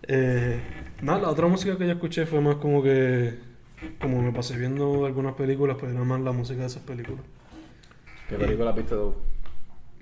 [0.07, 0.59] Eh,
[1.01, 3.33] nada, la otra música que yo escuché fue más como que.
[3.99, 7.21] Como me pasé viendo algunas películas, pues era más la música de esas películas.
[8.29, 9.15] ¿Qué película viste tú?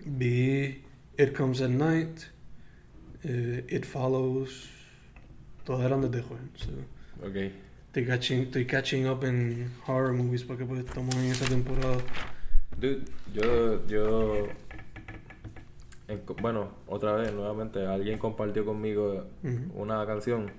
[0.06, 0.84] Vi
[1.18, 2.20] It Comes at Night,
[3.24, 4.70] eh, It Follows.
[5.64, 6.38] Todas eran de terror.
[6.56, 6.70] so,
[7.26, 7.36] Ok.
[7.88, 11.96] estoy, catching, estoy catching up en horror movies porque pues estamos en esa temporada.
[12.78, 13.04] Dude,
[13.34, 14.48] yo, yo,
[16.08, 19.26] en bueno, otra vez, nuevamente, alguien compartió conmigo
[19.76, 20.52] una canción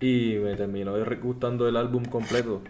[0.00, 2.62] y me terminó gustando el álbum completo.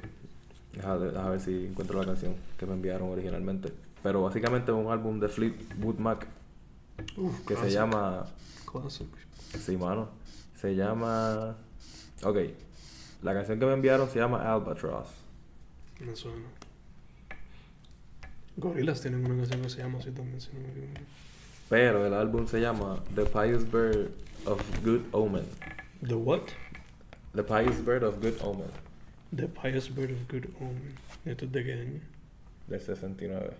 [0.72, 3.72] Deja ver si encuentro la canción que me enviaron originalmente.
[4.02, 6.26] Pero básicamente es un álbum de Fleetwood Mac
[7.46, 8.26] que se llama,
[8.70, 9.08] classic.
[9.58, 10.08] sí, mano,
[10.54, 11.56] se llama,
[12.22, 12.38] ok,
[13.22, 15.08] la canción que me enviaron se llama Albatross.
[16.00, 16.46] Me suena.
[18.56, 21.00] Gorillaz tienen una canción que se llama así también, si no me equivoco.
[21.68, 24.10] Pero el álbum se llama The Pious Bird
[24.46, 25.44] of Good Omen.
[26.06, 26.42] The what?
[27.34, 28.70] The Pious Bird of Good Omen.
[29.34, 30.94] The Pious Bird of Good Omen.
[31.24, 32.00] ¿Esto es de qué año?
[32.68, 33.50] Del 69.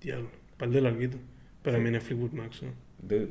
[0.00, 0.30] Diablo.
[0.56, 1.18] Par de larguito.
[1.62, 1.82] Pero Sí.
[1.82, 2.72] mí es Fleetwood Mac, ¿no?
[3.02, 3.28] Dude,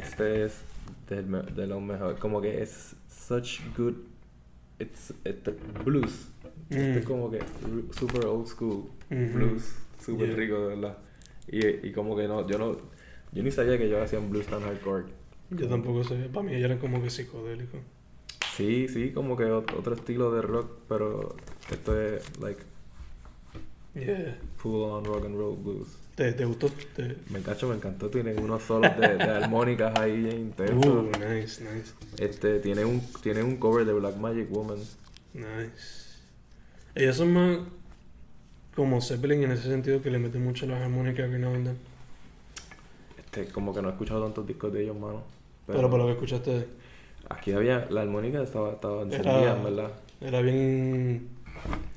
[0.00, 0.62] este es
[1.08, 2.18] de los mejores.
[2.20, 3.94] Como que es such good.
[4.78, 5.50] It's, it's
[5.84, 6.28] blues.
[6.70, 6.98] Este Mm.
[6.98, 7.40] es como que
[7.98, 9.74] super old school blues.
[10.04, 10.36] Super Yeah.
[10.36, 10.98] rico, de verdad.
[11.50, 12.76] Y, y como que no, yo no.
[13.32, 15.06] Yo ni sabía que ellos hacían blues tan hardcore.
[15.50, 16.16] Yo tampoco sé.
[16.32, 17.80] Para mí ellos eran como que psicodélicos.
[18.54, 21.36] Sí, sí, como que ot- otro estilo de rock, pero
[21.70, 22.62] esto es like
[23.94, 24.38] Yeah.
[24.56, 25.88] full on rock and roll blues.
[26.18, 26.68] ¿Te, te gustó?
[26.96, 27.16] Te...
[27.30, 28.10] Me cacho, me encantó.
[28.10, 30.84] Tienen unos solos de, de armónicas ahí intensos.
[30.84, 31.92] Uh, nice, nice.
[32.18, 34.78] Este, tiene un, tiene un cover de Black Magic Woman.
[35.32, 36.08] Nice.
[36.96, 37.58] Ellos son más
[38.74, 41.78] como Zeppelin en ese sentido que le mete mucho las armónicas now and then.
[43.16, 45.22] Este, como que no he escuchado tantos discos de ellos, mano.
[45.68, 46.66] Pero, por lo que escuchaste,
[47.28, 49.90] Aquí había, la armónica estaba, estaba Era- encendida, en verdad.
[50.20, 51.28] era bien.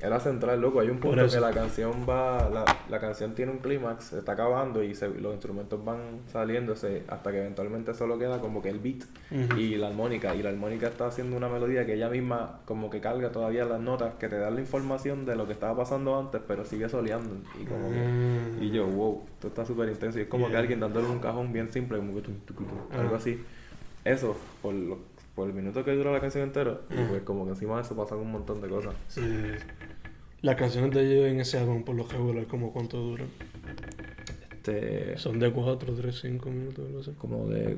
[0.02, 0.80] Era central, loco.
[0.80, 4.32] Hay un punto que la canción va, la, la canción tiene un clímax, se está
[4.32, 8.80] acabando y se- los instrumentos van saliéndose hasta que eventualmente solo queda como que el
[8.80, 9.04] beat
[9.58, 10.34] y la armónica.
[10.36, 13.80] Y la armónica está haciendo una melodía que ella misma como que carga todavía las
[13.80, 17.36] notas que te dan la información de lo que estaba pasando antes, pero sigue soleando.
[17.62, 18.64] Y como que- Mm.
[18.64, 20.18] Y yo, wow, esto está súper intenso.
[20.20, 22.34] Y es como que alguien dándole un cajón bien simple, como que tum,
[23.00, 23.42] algo así.
[24.04, 24.98] Eso, por, lo-
[25.42, 26.82] por el minuto que dura la canción entera.
[26.92, 28.94] Y pues como que encima de eso pasan un montón de cosas.
[29.08, 29.22] Sí.
[30.42, 33.28] Las canciones de ellos en ese álbum, por lo regular, como cuánto duran.
[34.52, 37.14] Este, Son de 4, 3, 5 minutos, no sé.
[37.16, 37.78] como de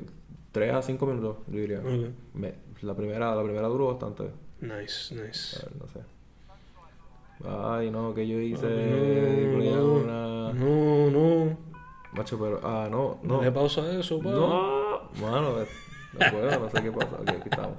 [0.52, 1.78] 3 a 5 minutos, yo diría.
[1.80, 2.10] Ok.
[2.34, 4.24] Me- la, primera, la primera duró bastante.
[4.60, 5.58] Nice, A nice.
[5.62, 6.00] ver, no sé.
[7.46, 8.66] Ay, no, que yo hice.
[8.66, 11.56] no, Ponía no, una- no, no.
[12.12, 12.60] Macho, pero.
[12.62, 13.38] Ah, no, no.
[13.38, 14.30] Dale pausa a eso, pa.
[14.30, 15.54] No, mano,
[16.18, 17.16] no puedo, no sé qué pasa.
[17.20, 17.76] Ok, aquí estamos.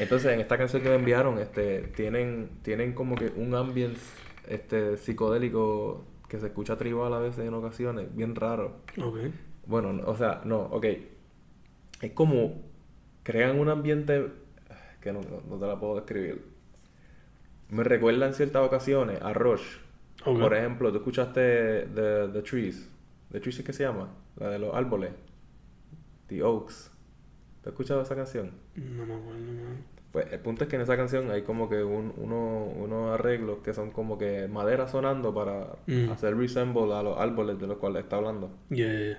[0.00, 4.02] Entonces, en esta canción que me enviaron, este, tienen, tienen como que un ambience
[4.48, 8.80] este, psicodélico que se escucha tribal a veces en ocasiones, bien raro.
[9.00, 9.18] Ok.
[9.66, 10.84] Bueno, no, o sea, no, ok.
[12.00, 12.62] Es como
[13.22, 14.26] crean un ambiente
[15.00, 16.44] que no, no- no te la puedo describir.
[17.70, 19.62] Me recuerda en ciertas ocasiones a Rush.
[20.24, 20.40] Ok.
[20.40, 22.88] Por ejemplo, tú escuchaste The, The Trees.
[23.30, 24.08] ¿The Trees es que se llama?
[24.36, 25.10] La de los árboles.
[26.28, 26.90] The Oaks.
[27.62, 28.52] ¿Te has escuchado esa canción?
[28.76, 29.84] No me acuerdo, man.
[30.12, 33.58] Pues el punto es que en esa canción hay como que un, uno, unos arreglos
[33.58, 36.10] que son como que madera sonando para Mm.
[36.10, 38.50] hacer resemble a los árboles de los cuales está hablando.
[38.70, 39.18] Yeah, yeah.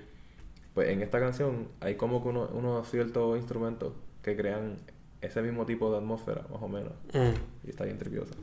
[0.73, 3.93] Pues en esta canción hay como que uno- unos ciertos instrumentos
[4.23, 4.77] que crean
[5.21, 6.93] ese mismo tipo de atmósfera, más o menos.
[7.13, 7.33] Ah,
[7.65, 8.33] Y está bien tripiosa.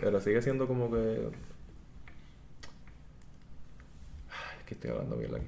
[0.00, 1.28] Pero sigue siendo como que.
[4.30, 5.46] Ay, es que estoy hablando bien aquí.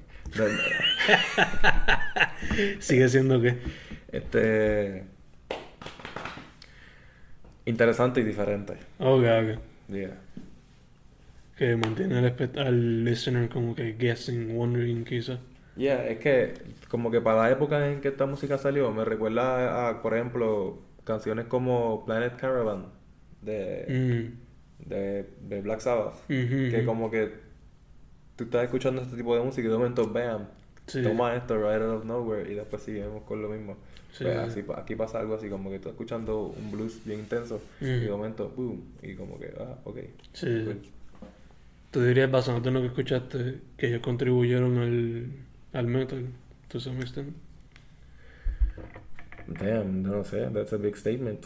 [2.79, 3.57] Sigue siendo que.
[4.11, 5.03] Este.
[7.65, 8.73] Interesante y diferente.
[8.99, 9.59] Ok, ok.
[9.89, 10.17] Yeah.
[11.57, 15.39] Que mantiene al, al listener como que guessing, wondering quizás.
[15.75, 16.53] Yeah, es que
[16.87, 20.81] como que para la época en que esta música salió, me recuerda a, por ejemplo,
[21.03, 22.87] canciones como Planet Caravan
[23.41, 24.87] de, Mm.
[24.89, 26.15] de, de Black Sabbath.
[26.27, 27.33] Que como que
[28.37, 30.45] tú estás escuchando este tipo de música y de momento, bam,
[30.85, 31.03] Sí.
[31.03, 33.75] toma esto right out of nowhere y después seguimos con lo mismo.
[34.13, 34.61] Sí, Pues sí.
[34.61, 38.09] así, aquí pasa algo así, como que estás escuchando un blues bien intenso y de
[38.09, 39.97] momento, boom, y como que, ah, ok.
[40.31, 40.47] Sí.
[40.63, 40.79] cool.
[41.91, 45.27] Tú dirías, basándote en lo que escuchaste, que ellos contribuyeron al,
[45.73, 46.25] al metal,
[46.69, 47.33] to some extent.
[49.47, 51.45] Damn, no sé, that's a big statement.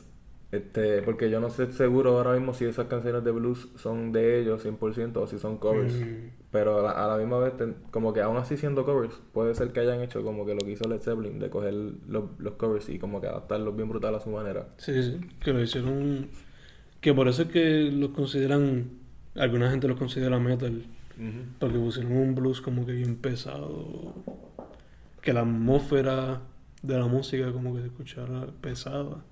[0.51, 4.41] Este, porque yo no sé seguro ahora mismo si esas canciones de blues son de
[4.41, 5.93] ellos 100% o si son covers.
[5.93, 6.40] Mm.
[6.51, 9.55] Pero a la, a la misma vez, ten- como que aún así siendo covers, puede
[9.55, 12.53] ser que hayan hecho como que lo que hizo Led Zeppelin, de coger los, los
[12.55, 14.67] covers y como que adaptarlos bien brutal a su manera.
[14.77, 16.27] Sí, sí, que lo hicieron.
[16.99, 18.89] Que por eso es que los consideran.
[19.35, 20.83] Alguna gente los considera metal.
[21.59, 24.13] Porque pusieron un blues como que bien pesado.
[25.21, 26.41] Que la atmósfera
[26.81, 29.23] de la música como que se escuchara pesada.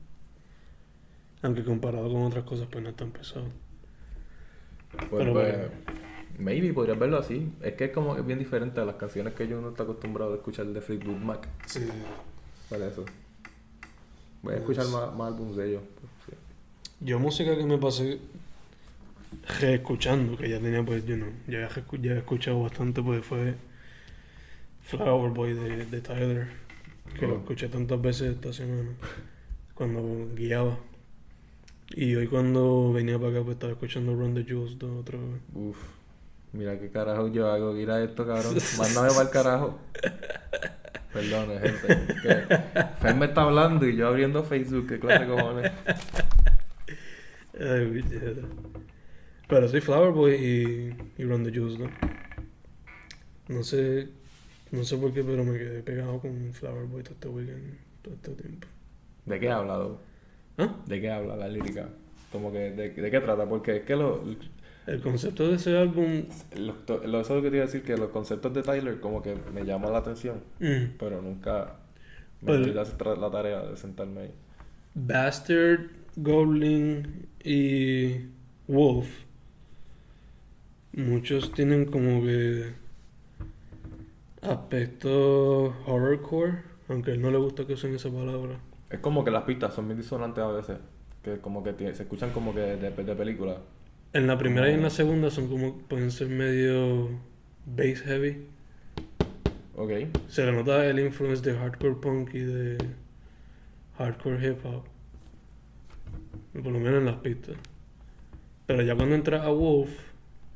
[1.41, 3.45] Aunque comparado con otras cosas, pues no es tan pesado.
[5.09, 5.55] Pues, Pero pues.
[6.39, 7.51] Maybe podrías verlo así.
[7.61, 10.33] Es que es como que bien diferente a las canciones que yo no está acostumbrado
[10.33, 11.47] a escuchar de Fleetwood Mac.
[11.65, 11.81] Sí.
[12.69, 13.05] Para eso.
[14.41, 15.83] Voy a escuchar más, más álbumes de ellos.
[15.99, 16.33] pues, sí.
[17.01, 18.19] Yo música que me pasé
[19.59, 23.55] reescuchando, que ya tenía pues, yo no, ya, había ya he escuchado bastante, pues fue
[24.83, 26.47] Flower Boy de, de Tyler,
[27.19, 27.37] que lo Oh.
[27.37, 28.89] escuché tantas veces esta semana,
[29.75, 30.77] cuando guiaba.
[31.91, 35.41] Y hoy cuando venía para acá, pues estaba escuchando Run the Jewels dos otra vez.
[35.53, 35.77] Uf.
[36.51, 37.73] Mira qué carajo yo hago.
[37.73, 38.55] Mira esto, cabrón.
[38.77, 39.79] Mándame para el carajo.
[41.13, 42.15] Perdón, gente.
[42.21, 42.57] Que
[43.01, 44.87] Fer me está hablando y yo abriendo Facebook.
[44.87, 45.71] ¿Qué clase de cojones?
[47.59, 48.47] Ay, puñeta.
[49.47, 51.89] Pero sí, Flower Boy y, y Run the Jewels, ¿no?
[53.47, 54.09] No sé,
[54.71, 58.13] no sé por qué, pero me quedé pegado con Flower Boy todo este weekend, todo
[58.13, 58.67] este tiempo.
[59.25, 59.99] ¿De qué habla, Doc?
[60.59, 60.75] ¿Ah?
[60.85, 61.89] ¿De qué habla la lírica?
[62.31, 63.49] Como que, ¿de, de qué trata?
[63.49, 64.23] Porque es que lo,
[64.89, 66.23] El concepto de ese álbum.
[66.57, 66.73] lo,
[67.05, 69.21] lo- eso es lo que te iba a decir, que los conceptos de Tyler como
[69.21, 71.75] que me llaman la atención, mm, pero nunca
[72.41, 72.73] me Pues- doy
[73.19, 74.31] la, tarea de sentarme ahí.
[74.95, 75.81] Bastard,
[76.15, 78.15] Goblin y
[78.67, 79.07] Wolf.
[80.93, 82.73] Muchos tienen como que
[84.41, 88.57] aspecto horrorcore, aunque a él no le gusta que usen esa palabra.
[88.89, 90.77] Es como que las pistas son bien disonantes a veces,
[91.23, 93.57] que como que se escuchan como que de, de película.
[94.11, 97.09] En la primera y en la segunda son como, pueden ser medio
[97.65, 98.47] bass heavy.
[99.75, 99.91] Ok.
[100.27, 102.77] Se le nota el influence de hardcore punk y de
[103.97, 104.83] hardcore hip hop.
[106.53, 107.55] Por lo menos en las pistas.
[108.65, 109.91] Pero ya cuando entra a Wolf,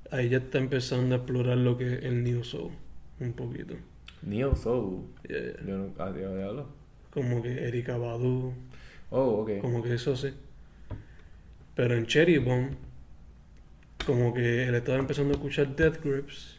[0.10, 2.72] ahí ya está empezando a explorar lo que es el Neo Soul.
[3.20, 3.76] Un poquito.
[4.24, 5.04] Neo Soul.
[5.28, 5.64] Yeah.
[5.66, 5.90] Yo.
[6.00, 6.68] Ah, tío, diablo.
[7.12, 8.54] Como que Erika Badu.
[9.12, 9.62] Oh, ok.
[9.62, 10.34] Como que eso sí.
[11.76, 12.72] Pero en Cherry Bomb,
[14.04, 16.58] como que él estaba empezando a escuchar Death Grips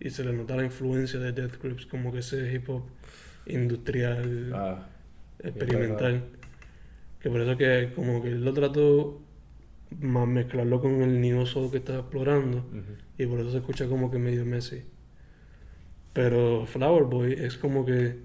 [0.00, 2.82] y se le nota la influencia de Death Grips, como que ese hip hop
[3.46, 4.86] industrial, Ah,
[5.42, 6.22] experimental.
[7.20, 9.20] Que por eso que como que él lo trató
[10.00, 12.96] más mezclarlo con el neo soul que estaba explorando ujú.
[13.18, 14.82] y por eso se escucha como que medio Messi.
[16.12, 18.16] Pero Flower Boy es como que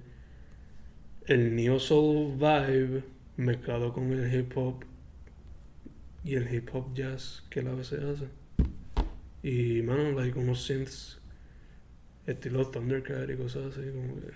[1.25, 3.03] el neo soul vibe
[3.37, 4.83] mezclado con el hip hop
[6.23, 8.27] y el hip hop jazz que él a veces hace.
[9.43, 11.19] Y mano, like unos synths
[12.27, 14.31] estilo Thundercat y cosas así como que.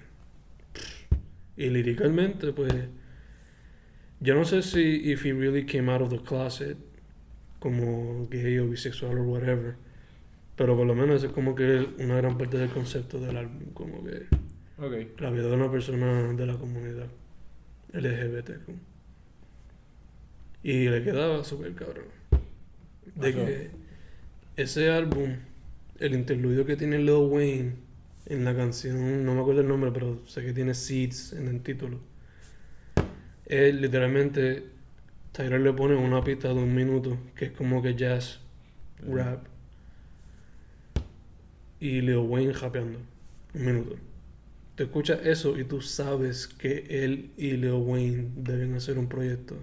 [1.58, 2.74] Y líricamente, pues.
[4.20, 6.78] Yo no sé si if he really came out of the closet
[7.60, 9.76] como gay o bisexual o whatever.
[10.56, 14.04] Pero por lo menos es como que una gran parte del concepto del álbum, como
[14.04, 14.28] que
[14.78, 15.20] Ok.
[15.20, 17.08] la vida de una persona de la comunidad
[17.94, 18.52] LGBT.
[20.66, 22.05] Y le quedaba súper cabrón.
[23.13, 23.38] De Ajá.
[23.38, 23.70] que
[24.55, 25.36] ese álbum,
[25.99, 27.74] el interludio que tiene Lil Wayne
[28.26, 31.61] en la canción, no me acuerdo el nombre, pero sé que tiene Seeds en el
[31.61, 31.99] título.
[33.45, 34.63] Es literalmente,
[35.34, 38.39] Tyler le pone una pista de un minuto, que es como que jazz,
[39.07, 39.45] rap.
[41.80, 42.97] Y Lil Wayne rapeando.
[43.53, 43.97] Un minuto.
[44.74, 49.57] Te escuchas eso y tú sabes que él y Lil Wayne deben hacer un proyecto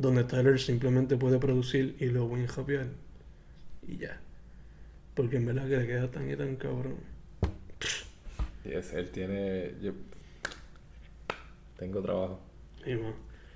[0.00, 2.86] donde Tyler simplemente puede producir y Lil Wayne rapear.
[3.86, 4.18] Y ya.
[5.14, 6.96] Porque en verdad que le queda tan y tan cabrón.
[8.64, 9.74] Yes, él tiene.
[9.82, 9.92] Yo...
[11.78, 12.40] Tengo trabajo.
[12.86, 13.14] Man,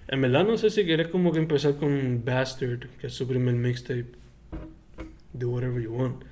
[0.09, 3.55] En verdad no sé si quieres como que empezar con Bastard, que es su primer
[3.55, 4.13] mixtape.
[5.33, 6.25] Do whatever you want.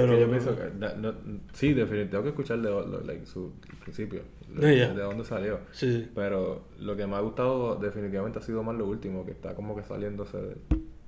[0.00, 0.18] Pero...
[0.18, 0.62] Yo pienso que.
[0.96, 1.14] no-
[1.52, 2.10] sí, definitivamente.
[2.10, 4.22] Tengo que escuchar de, lo- like, su principio.
[4.48, 5.60] De dónde salió.
[5.72, 6.10] Sí, sí.
[6.14, 9.74] Pero lo que me ha gustado definitivamente ha sido más lo último, que está como
[9.76, 10.56] que saliéndose de...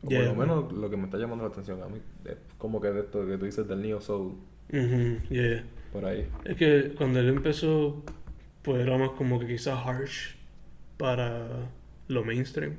[0.03, 0.21] O Yeah.
[0.21, 2.89] por lo menos lo que me está llamando la atención a mí, es como que
[2.93, 4.35] de esto que tú dices del Neo Soul,
[5.31, 5.65] yeah.
[5.93, 6.29] por ahí.
[6.45, 8.05] Es que cuando él empezó,
[8.63, 10.37] pues era más como que quizás harsh
[10.97, 11.49] para
[12.09, 12.75] lo mainstream.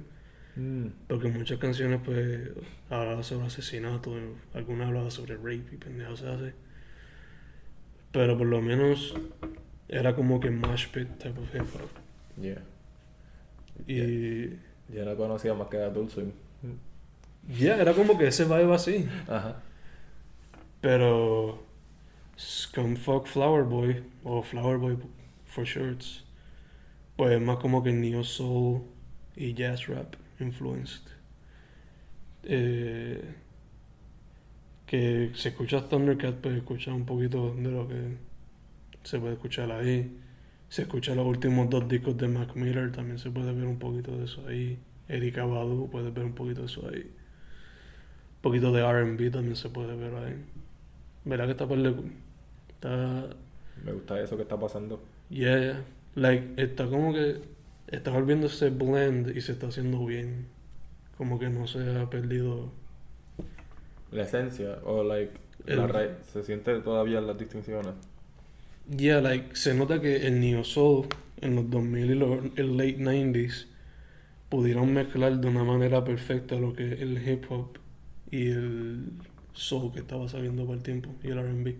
[0.58, 2.50] Mm, Porque muchas canciones, pues,
[2.90, 4.14] hablaban sobre asesinato,
[4.54, 6.52] algunas hablaban sobre rape y pendejadas así.
[8.12, 9.14] Pero por lo menos
[9.88, 12.42] era como que mash pit type of hip hop.
[12.42, 12.62] yeah.
[13.86, 14.50] Y
[14.92, 16.32] Yo no conocía más que Adult Swim.
[17.60, 19.08] ya, era como que ese vibe así.
[19.28, 19.62] Ajá.
[20.82, 21.64] Pero
[22.40, 24.98] Scumfuck Flower Boy, o Flower Boy
[25.46, 26.24] for shorts,
[27.16, 28.82] pues más como que neo soul
[29.36, 31.04] y jazz rap influenced.
[32.44, 33.36] Eh,
[34.86, 38.18] que si escuchas Thundercat, pues escuchas un poquito de lo que
[39.04, 40.18] se puede escuchar ahí.
[40.70, 44.18] Si escuchas los últimos dos discos de Mac Miller, también se puede ver un poquito
[44.18, 44.78] de eso ahí.
[45.08, 47.02] Erika Badu, puedes ver un poquito de eso ahí.
[47.02, 50.36] Un poquito de RB también se puede ver ahí.
[51.26, 51.96] ¿Verdad que está por el
[52.70, 53.28] Está.
[53.84, 55.02] Me gusta eso que está pasando.
[55.30, 55.86] Yeah, yeah.
[56.16, 57.42] Like, está como que.
[57.88, 60.48] Está volviendo ese blend y se está haciendo bien.
[61.18, 62.72] Como que no se ha perdido.
[64.12, 67.94] La esencia, o like, El- la se siente todavía las distinciones.
[68.90, 71.08] Yeah, like, se nota que el Neo Soul
[71.42, 73.68] en los 2000 y los el late 90s
[74.50, 77.80] pudieron mezclar de una manera perfecta lo que es el hip hop
[78.32, 79.12] y el
[79.54, 81.76] soul que estaba saliendo por el tiempo y el RB.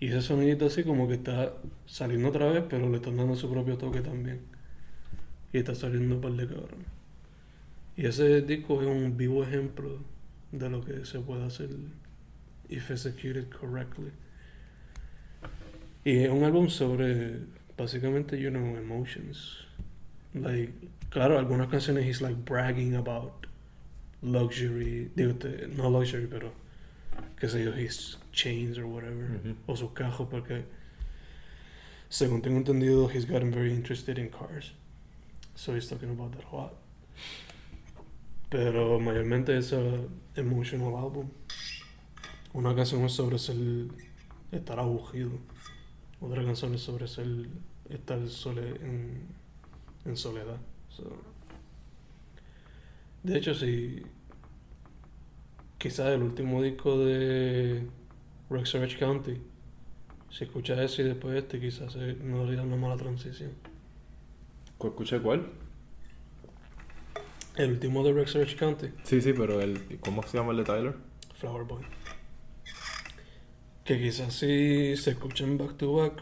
[0.00, 1.54] Y ese sonidito así como que está
[1.86, 4.42] saliendo otra vez, pero le están dando su propio toque también.
[5.52, 6.84] Y está saliendo par de cabrón.
[7.96, 9.98] Y ese disco es un vivo ejemplo
[10.50, 11.68] de lo que se puede hacer
[12.68, 14.10] if executed correctly.
[16.04, 17.40] Y es un álbum sobre
[17.76, 19.66] básicamente, you know, emotions.
[20.34, 20.72] Like,
[21.10, 23.46] claro, algunas canciones he's like bragging about
[24.22, 26.52] luxury, digo, este, no luxury, pero
[27.38, 29.54] qué sé yo, his chains or whatever, Ujú.
[29.66, 30.64] o sus cajos, porque
[32.08, 34.72] según tengo entendido, he's gotten very interested in cars.
[35.54, 36.74] So he's talking about that a lot.
[38.50, 41.30] Pero mayormente es un emotional album.
[42.52, 43.56] Una canción es sobre ser,
[44.50, 45.30] estar aburrido.
[46.20, 47.48] Otra canción es sobre ser,
[47.88, 48.68] estar sole,
[50.04, 50.58] en, soledad.
[50.90, 51.04] So,
[53.22, 54.02] de hecho, si
[55.78, 57.86] quizás el último disco de
[58.52, 59.40] Rex County.
[60.30, 63.52] Si escuchas ese y después este, quizás no haría una mala transición.
[64.82, 65.46] ¿Cu- ¿Escuché cuál?
[67.54, 70.00] El último de Rex County, Sí, sí, pero el...
[70.00, 70.96] ¿Cómo se llama el de Tyler?
[71.36, 71.84] Flower Boy.
[73.84, 76.20] Que quizás si se escuchan back to back,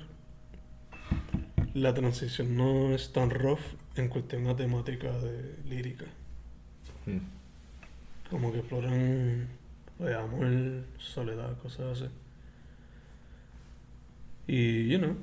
[1.72, 3.61] la transición no es tan rough
[3.96, 6.04] en cuestión a temática de lírica.
[7.06, 8.28] Mm.
[8.28, 9.48] Como que exploran
[9.96, 12.11] pues, amor, soledad, cosas así.
[14.46, 15.16] Y, you know,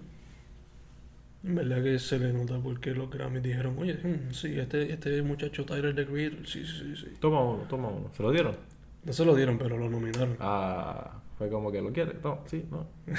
[1.47, 5.21] en verdad que se le nota porque los Grammys dijeron, oye, hmm, sí, este, este
[5.21, 7.07] muchacho Tyler the Creator, sí, sí, sí, sí.
[7.19, 8.11] Toma uno, toma uno.
[8.13, 8.55] ¿Se lo dieron?
[9.03, 10.35] No se lo dieron, pero lo nominaron.
[10.39, 12.15] Ah, fue como que lo quiere.
[12.23, 12.87] No, sí, no.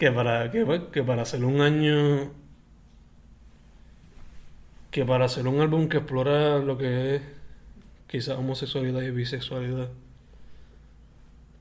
[0.00, 2.32] Que para, que, que para hacer un año.
[4.90, 7.22] Que para hacer un álbum que explora lo que es
[8.08, 9.90] quizás homosexualidad y bisexualidad,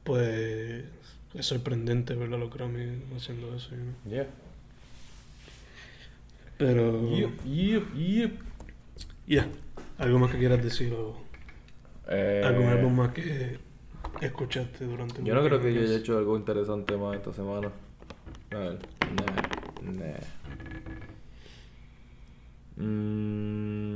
[0.03, 0.85] pues
[1.33, 3.69] es sorprendente ver a los Grammy haciendo eso.
[4.07, 4.27] Yeah.
[6.57, 7.09] Pero.
[7.15, 8.31] Yep, yep, yep.
[9.27, 9.47] Yeah.
[9.97, 11.15] ¿Algo más que quieras decir o
[12.07, 13.59] Eh, algún álbum más que
[14.21, 17.69] escuchaste durante Yo no creo que yo haya hecho algo interesante más esta semana.
[18.51, 18.79] A ver.
[19.15, 19.91] Nah.
[19.91, 20.19] Nah.
[22.77, 23.95] Mm,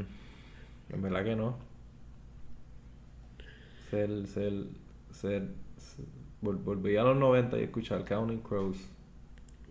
[0.90, 1.58] en verdad que no.
[3.90, 4.54] Ser, ser,
[5.12, 8.78] ser, ser- vol- volví a los 90 y escuchar Counting Crows.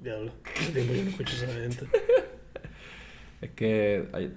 [0.00, 0.32] Diablo,
[0.72, 1.86] tiempo que no escucho esa gente.
[3.40, 4.36] Es que hay-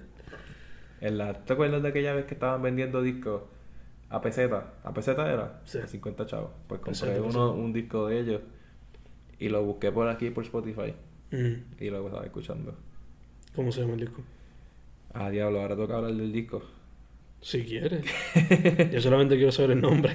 [1.00, 3.42] en la, ¿te acuerdas de aquella vez que estaban vendiendo discos
[4.08, 4.74] a peseta?
[4.82, 5.60] ¿A peseta era?
[5.64, 5.78] Sí.
[5.78, 6.50] A 50 chavos.
[6.66, 7.44] Pues compré Peseta, uno, peseta.
[7.64, 8.40] un disco de ellos
[9.38, 10.94] y lo busqué por aquí por Spotify
[11.30, 11.54] Mm.
[11.80, 12.74] y lo estaba escuchando.
[13.54, 14.22] ¿Cómo se llama el disco?
[15.14, 16.62] Ah, diablo, ahora toca hablar del disco.
[17.40, 18.04] Si quieres.
[18.92, 20.14] Yo solamente quiero saber el nombre.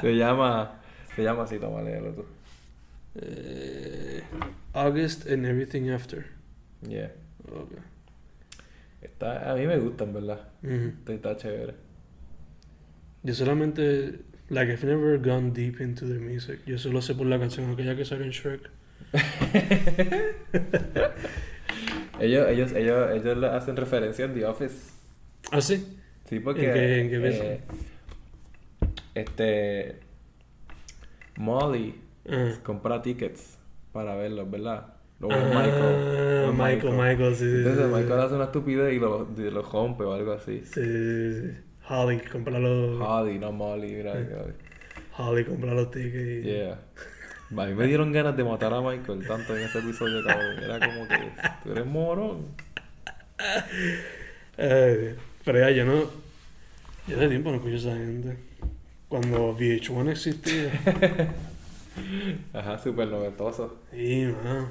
[0.00, 0.80] Se llama,
[1.14, 2.24] se llama así, toma, léelo tú.
[3.16, 4.22] Eh,
[4.72, 6.26] August and Everything After.
[6.88, 7.12] Yeah.
[7.50, 7.72] Ok.
[9.02, 10.48] Está, a mí me gusta, en verdad.
[10.62, 10.92] Ujú.
[10.98, 11.74] Está, está chévere.
[13.22, 16.60] Yo solamente, like, I've never gone deep into the music.
[16.66, 18.70] Yo solo sé por la canción aquella que salió en Shrek.
[22.18, 24.92] Ellos, ellos, ellos, ellos hacen referencia en The Office.
[25.50, 25.98] ¿Ah, sí?
[26.28, 26.66] Sí, porque.
[26.66, 27.60] ¿En qué- en qué eh,
[29.14, 29.96] este.
[31.36, 31.94] Molly
[32.28, 32.50] Ah.
[32.64, 33.58] compra tickets
[33.92, 34.94] para verlos, ¿verdad?
[35.20, 36.52] Luego Ah, Michael.
[36.52, 38.26] Michael, Michael, sí, sí, Entonces sí, Michael sí.
[38.26, 40.60] hace una estupidez y lo, lo rompe o algo así.
[40.64, 41.56] Sí, sí, sí.
[41.88, 42.98] Holly, compra los...
[43.00, 44.12] Hardy, no Molly, mira.
[44.14, 44.26] Sí.
[44.28, 46.44] que- Holly, compra los tickets.
[46.46, 46.78] y- Yeah.
[47.56, 50.58] A mí me dieron ganas de matar a Michael tanto en ese episodio, cabrón.
[50.62, 51.30] Era como que
[51.62, 52.46] tú eres morón.
[54.58, 55.14] Ay.
[55.46, 56.04] Pero ya, yo no...
[57.08, 58.36] Yo de tiempo no escucho a esa gente.
[59.08, 60.72] Cuando VH1 existía.
[62.52, 63.76] Ajá, súper noventoso.
[63.92, 64.68] Sí, mano.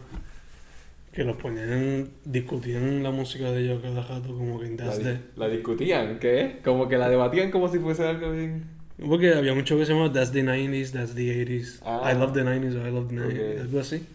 [1.14, 5.48] Que los ponían, discutían la música de ellos cada rato como que La, di- la
[5.48, 6.60] discutían, ¿qué?
[6.64, 8.66] Como que la debatían como si fuese algo bien.
[9.00, 12.12] Porque había mucho que se llamaba That's the 90s, That's the 80s, Ah.
[12.12, 13.62] I love the 90s, I love the 90s, Ok.
[13.62, 14.06] algo así.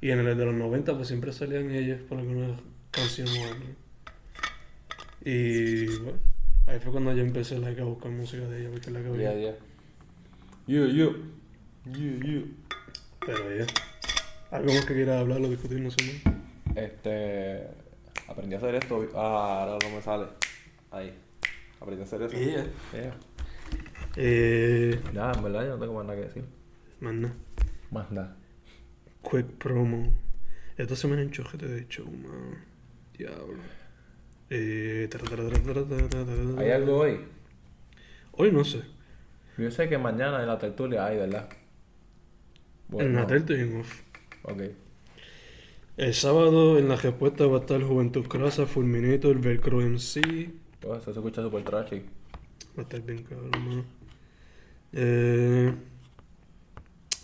[0.00, 2.54] Y en el de los 90 pues siempre salían ellos por alguna
[2.92, 3.64] canción o algo.
[5.24, 6.18] Y bueno,
[6.66, 9.34] ahí fue cuando yo empecé like, a buscar música de ellos, porque la que Ya,
[9.34, 9.56] ya.
[10.66, 11.14] Yo, yo.
[11.86, 12.40] Yo, yo.
[13.26, 13.66] Pero ya.
[14.50, 16.76] Algo más que quieras hablar o discutir, no sé más.
[16.76, 17.66] Este.
[18.28, 19.08] Aprendí a hacer esto.
[19.14, 20.26] Ah, ahora no me sale.
[20.90, 21.12] Ahí.
[21.80, 22.36] Aprendí a hacer eso.
[22.36, 22.66] Yeah.
[22.92, 23.16] Yeah.
[24.16, 26.44] Eh, Ya, en verdad, yo no tengo más nada que decir.
[27.00, 27.32] manda,
[27.90, 28.36] Más nada.
[29.28, 30.12] quick promo.
[30.76, 32.64] Esta semana en Chojete de show, man.
[33.16, 33.54] Diablo.
[34.56, 35.10] Eh,
[36.58, 37.18] ¿Hay algo hoy?
[38.30, 38.82] Hoy no sé.
[39.58, 41.48] Yo sé que mañana en la tertulia hay, ¿verdad?
[42.92, 44.02] en la y en off.
[44.42, 44.62] Ok.
[45.96, 50.52] El sábado en la respuesta va a estar Juventud Crasa, Fulminator, Velcro MC.
[50.80, 52.02] Pues eso se escucha súper trashy.
[52.76, 53.84] Va a estar bien cabrón, mano.
[54.92, 55.74] Eh,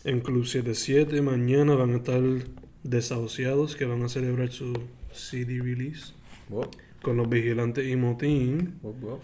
[0.03, 2.22] en Club 77 mañana van a estar
[2.83, 4.72] Desahuciados que van a celebrar su
[5.12, 6.14] CD release
[6.49, 6.68] Wow,
[7.03, 8.78] con los Vigilantes y Motín.
[8.82, 9.20] wow, wow.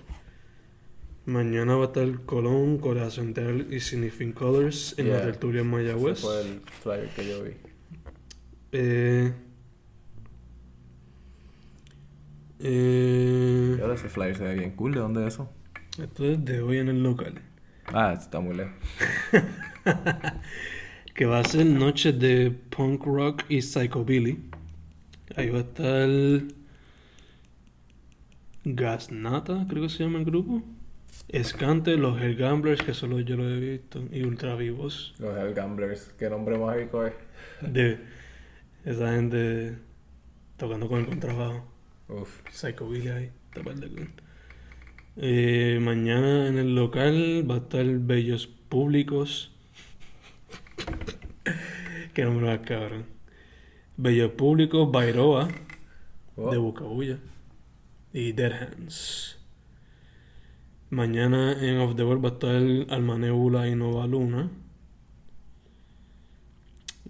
[1.26, 5.76] Mañana va a estar Colón, Corea Central y Signifing Colors en la tertulia en Ese
[5.76, 6.20] Mayagüez.
[6.20, 7.50] fue el flyer que yo vi.
[8.72, 9.32] Eh,
[12.60, 14.92] eh, Y ahora ese flyer se ve bien cool.
[14.94, 15.50] ¿De dónde es eso?
[16.00, 17.40] esto es de hoy en el local.
[17.86, 18.74] Ah, está muy lejos.
[21.14, 24.50] Que va a ser noches de punk rock y psychobilly.
[25.34, 26.08] Ahí va a estar
[28.68, 30.60] Gasnata, creo que se llama el grupo.
[31.28, 34.02] Escante, los Hell Gamblers, que solo yo lo he visto.
[34.10, 35.14] Y Ultra Vivos.
[35.20, 36.12] Los Hell Gamblers.
[36.18, 37.12] Qué nombre mágico es.
[37.60, 37.98] De
[38.84, 39.78] esa gente
[40.56, 41.64] tocando con el contrabajo.
[42.08, 42.40] Uf.
[42.50, 43.30] Psycho Billy ahí.
[45.16, 49.52] Eh, mañana en el local va a estar Bellos Públicos.
[52.14, 53.06] Qué nombre más cabrón.
[53.96, 55.48] Bellos Públicos, Bairoa,
[56.38, 56.50] Oh.
[56.50, 57.18] de Bucabulla.
[58.16, 59.36] Y Dead Hands.
[60.88, 64.50] Mañana en Off the World va a estar Alma Nebula y Nova Luna.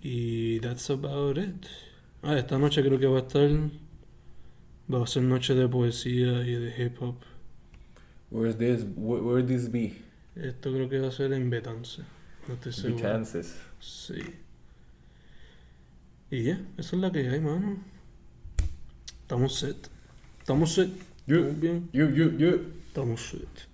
[0.02, 1.64] Y that's about it.
[2.24, 3.48] Ah, esta noche creo que va a estar.
[4.92, 7.18] Va a ser noche de poesía y de hip hop.
[8.32, 8.84] Where's this?
[8.96, 10.02] Where, where this be?
[10.34, 12.02] Esto creo que va a ser en Betance.
[12.48, 13.00] No estoy seguro.
[13.04, 13.56] Kansas.
[13.78, 14.24] Sí.
[16.32, 17.78] Y ya, esa es la que hay, mano.
[19.22, 19.88] Estamos set.
[20.46, 20.90] Estamos set.
[21.26, 21.88] You, Estamos bien.
[21.92, 22.72] you, you, you.
[22.86, 23.66] Estamos set.